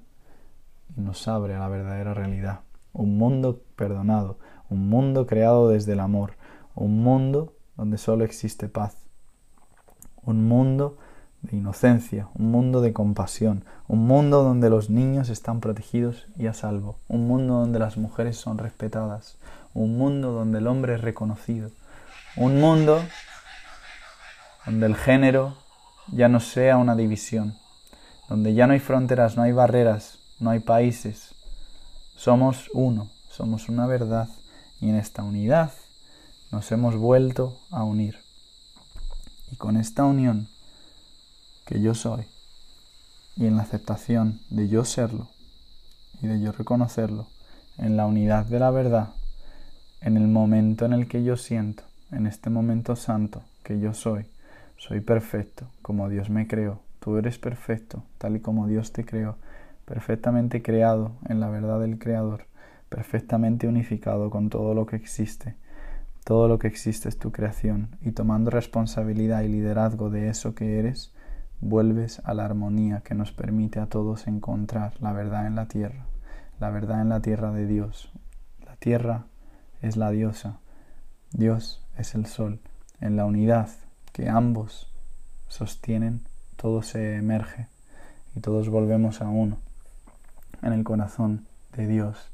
nos 0.96 1.28
abre 1.28 1.56
a 1.56 1.60
la 1.60 1.68
verdadera 1.68 2.14
realidad. 2.14 2.62
Un 2.94 3.18
mundo 3.18 3.62
perdonado, 3.76 4.40
un 4.70 4.90
mundo 4.90 5.28
creado 5.28 5.70
desde 5.70 5.94
el 5.94 6.00
amor, 6.00 6.34
un 6.76 7.04
mundo 7.04 7.54
donde 7.76 7.98
solo 7.98 8.24
existe 8.24 8.68
paz, 8.68 8.98
un 10.24 10.48
mundo 10.48 10.98
de 11.42 11.58
inocencia, 11.58 12.28
un 12.34 12.52
mundo 12.52 12.82
de 12.82 12.94
compasión, 12.94 13.64
un 13.88 14.08
mundo 14.08 14.44
donde 14.44 14.70
los 14.70 14.90
niños 14.90 15.30
están 15.30 15.60
protegidos 15.60 16.28
y 16.36 16.48
a 16.48 16.54
salvo, 16.54 16.98
un 17.08 17.28
mundo 17.28 17.56
donde 17.56 17.80
las 17.80 17.98
mujeres 17.98 18.38
son 18.38 18.58
respetadas, 18.58 19.38
un 19.74 19.98
mundo 19.98 20.32
donde 20.32 20.58
el 20.58 20.68
hombre 20.68 20.96
es 20.96 21.02
reconocido, 21.02 21.70
un 22.36 22.60
mundo 22.60 23.02
donde 24.66 24.88
el 24.88 24.96
género 24.96 25.56
ya 26.12 26.28
no 26.28 26.40
sea 26.40 26.78
una 26.78 26.96
división, 26.96 27.54
donde 28.30 28.54
ya 28.54 28.68
no 28.68 28.74
hay 28.74 28.80
fronteras, 28.80 29.38
no 29.38 29.44
hay 29.44 29.52
barreras, 29.52 30.20
no 30.40 30.50
hay 30.50 30.60
países. 30.60 31.36
Somos 32.16 32.70
uno, 32.74 33.10
somos 33.30 33.70
una 33.70 33.88
verdad 33.88 34.28
y 34.82 34.90
en 34.90 34.96
esta 34.96 35.24
unidad 35.24 35.72
nos 36.52 36.72
hemos 36.72 36.96
vuelto 36.96 37.58
a 37.72 37.84
unir. 37.84 38.18
Y 39.52 39.56
con 39.56 39.78
esta 39.78 40.06
unión 40.06 40.48
que 41.66 41.82
yo 41.82 41.94
soy 41.94 42.26
y 43.36 43.46
en 43.46 43.56
la 43.56 43.64
aceptación 43.64 44.40
de 44.50 44.68
yo 44.68 44.84
serlo 44.84 45.28
y 46.22 46.28
de 46.28 46.42
yo 46.42 46.52
reconocerlo, 46.52 47.28
en 47.78 47.96
la 47.96 48.08
unidad 48.08 48.46
de 48.46 48.60
la 48.60 48.72
verdad, 48.72 49.10
en 50.02 50.18
el 50.18 50.28
momento 50.28 50.86
en 50.86 50.94
el 50.94 51.08
que 51.08 51.24
yo 51.24 51.38
siento 51.38 51.84
en 52.12 52.28
este 52.28 52.50
momento 52.50 52.96
santo 52.96 53.44
que 53.64 53.80
yo 53.80 53.94
soy. 53.94 54.26
Soy 54.78 55.02
perfecto 55.02 55.68
como 55.82 56.10
Dios 56.10 56.30
me 56.30 56.48
creó. 56.48 56.80
Tú 57.00 57.18
eres 57.18 57.38
perfecto 57.38 58.04
tal 58.18 58.36
y 58.36 58.40
como 58.40 58.68
Dios 58.68 58.92
te 58.92 59.06
creó, 59.06 59.38
perfectamente 59.86 60.62
creado 60.62 61.14
en 61.30 61.40
la 61.40 61.50
verdad 61.50 61.80
del 61.80 61.98
Creador, 61.98 62.46
perfectamente 62.90 63.68
unificado 63.68 64.30
con 64.30 64.50
todo 64.50 64.74
lo 64.74 64.86
que 64.86 64.96
existe. 64.96 65.56
Todo 66.24 66.50
lo 66.50 66.60
que 66.60 66.68
existe 66.68 67.08
es 67.08 67.18
tu 67.18 67.32
creación 67.32 67.96
y 68.02 68.12
tomando 68.12 68.50
responsabilidad 68.52 69.44
y 69.44 69.48
liderazgo 69.48 70.10
de 70.10 70.28
eso 70.28 70.56
que 70.56 70.78
eres, 70.78 71.14
vuelves 71.62 72.22
a 72.26 72.34
la 72.34 72.46
armonía 72.46 73.02
que 73.02 73.16
nos 73.16 73.32
permite 73.32 73.80
a 73.80 73.88
todos 73.88 74.28
encontrar 74.28 74.94
la 75.00 75.14
verdad 75.14 75.48
en 75.48 75.56
la 75.56 75.68
tierra, 75.68 76.06
la 76.60 76.70
verdad 76.70 77.02
en 77.02 77.10
la 77.10 77.22
tierra 77.22 77.52
de 77.52 77.66
Dios. 77.66 78.12
La 78.66 78.76
tierra 78.76 79.26
es 79.82 79.96
la 79.96 80.12
diosa, 80.12 80.60
Dios 81.32 81.86
es 81.98 82.14
el 82.16 82.26
sol. 82.26 82.60
En 83.00 83.16
la 83.16 83.26
unidad 83.26 83.70
que 84.12 84.28
ambos 84.28 84.92
sostienen, 85.48 86.22
todo 86.58 86.82
se 86.82 87.16
emerge 87.16 87.68
y 88.36 88.40
todos 88.42 88.68
volvemos 88.70 89.22
a 89.22 89.30
uno. 89.30 89.58
En 90.64 90.74
el 90.74 90.84
corazón 90.84 91.46
de 91.76 91.88
Dios 91.88 92.32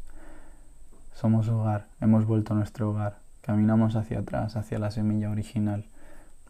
somos 1.14 1.50
hogar, 1.50 1.88
hemos 2.00 2.26
vuelto 2.26 2.54
a 2.54 2.56
nuestro 2.56 2.90
hogar, 2.90 3.20
caminamos 3.42 3.96
hacia 3.96 4.20
atrás, 4.20 4.56
hacia 4.56 4.80
la 4.80 4.92
semilla 4.92 5.30
original 5.30 5.86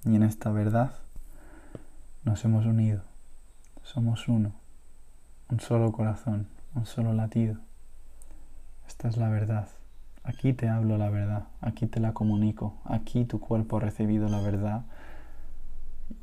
y 0.05 0.15
en 0.15 0.23
esta 0.23 0.51
verdad 0.51 0.93
nos 2.23 2.45
hemos 2.45 2.65
unido, 2.65 3.01
somos 3.81 4.27
uno, 4.27 4.53
un 5.49 5.59
solo 5.59 5.91
corazón, 5.91 6.47
un 6.75 6.85
solo 6.85 7.11
latido. 7.13 7.57
Esta 8.87 9.07
es 9.07 9.17
la 9.17 9.29
verdad. 9.29 9.67
Aquí 10.23 10.53
te 10.53 10.69
hablo 10.69 10.97
la 10.97 11.09
verdad, 11.09 11.47
aquí 11.59 11.87
te 11.87 11.99
la 11.99 12.13
comunico, 12.13 12.77
aquí 12.85 13.25
tu 13.25 13.39
cuerpo 13.39 13.77
ha 13.77 13.81
recibido 13.81 14.29
la 14.29 14.39
verdad 14.41 14.83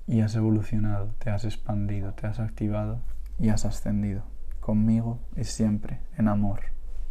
y 0.07 0.21
has 0.21 0.35
evolucionado, 0.35 1.15
te 1.19 1.31
has 1.31 1.45
expandido, 1.45 2.15
te 2.15 2.27
has 2.27 2.41
activado 2.41 3.01
y 3.39 3.49
has 3.49 3.65
ascendido 3.65 4.23
conmigo 4.61 5.19
y 5.37 5.45
siempre 5.45 6.01
en 6.17 6.29
amor. 6.29 6.61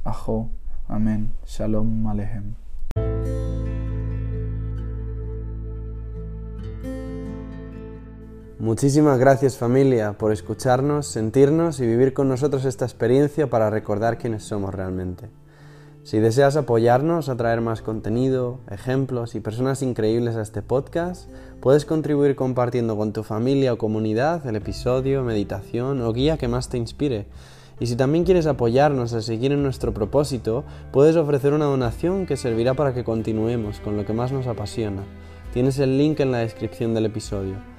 Ajo, 0.04 0.50
amén, 0.88 1.34
shalom 1.46 2.08
alejem. 2.08 2.56
Muchísimas 8.60 9.18
gracias 9.18 9.58
familia 9.58 10.14
por 10.14 10.34
escucharnos, 10.34 11.08
sentirnos 11.08 11.80
y 11.80 11.88
vivir 11.88 12.14
con 12.14 12.28
nosotros 12.28 12.66
esta 12.66 12.84
experiencia 12.84 13.50
para 13.50 13.70
recordar 13.70 14.18
quiénes 14.18 14.44
somos 14.44 14.76
realmente. 14.76 15.30
Si 16.10 16.18
deseas 16.18 16.56
apoyarnos 16.56 17.30
a 17.30 17.38
traer 17.38 17.62
más 17.62 17.84
contenido, 17.84 18.58
ejemplos 18.72 19.36
y 19.36 19.42
personas 19.42 19.84
increíbles 19.84 20.36
a 20.38 20.42
este 20.42 20.64
podcast, 20.64 21.30
puedes 21.60 21.86
contribuir 21.86 22.36
compartiendo 22.36 22.98
con 22.98 23.14
tu 23.14 23.22
familia 23.22 23.74
o 23.74 23.78
comunidad 23.78 24.44
el 24.48 24.56
episodio, 24.56 25.24
meditación 25.24 26.02
o 26.02 26.12
guía 26.12 26.40
que 26.40 26.48
más 26.48 26.68
te 26.68 26.80
inspire. 26.80 27.28
Y 27.80 27.86
si 27.86 27.96
también 27.96 28.24
quieres 28.24 28.48
apoyarnos 28.48 29.14
a 29.14 29.22
seguir 29.22 29.52
en 29.52 29.62
nuestro 29.62 29.94
propósito, 29.94 30.64
puedes 30.92 31.16
ofrecer 31.16 31.54
una 31.54 31.66
donación 31.66 32.26
que 32.26 32.38
servirá 32.38 32.74
para 32.74 32.96
que 32.96 33.04
continuemos 33.04 33.80
con 33.80 33.96
lo 33.96 34.04
que 34.04 34.14
más 34.14 34.32
nos 34.32 34.48
apasiona. 34.48 35.04
Tienes 35.54 35.78
el 35.78 36.00
link 36.00 36.22
en 36.22 36.32
la 36.32 36.40
descripción 36.40 36.96
del 36.96 37.06
episodio. 37.06 37.79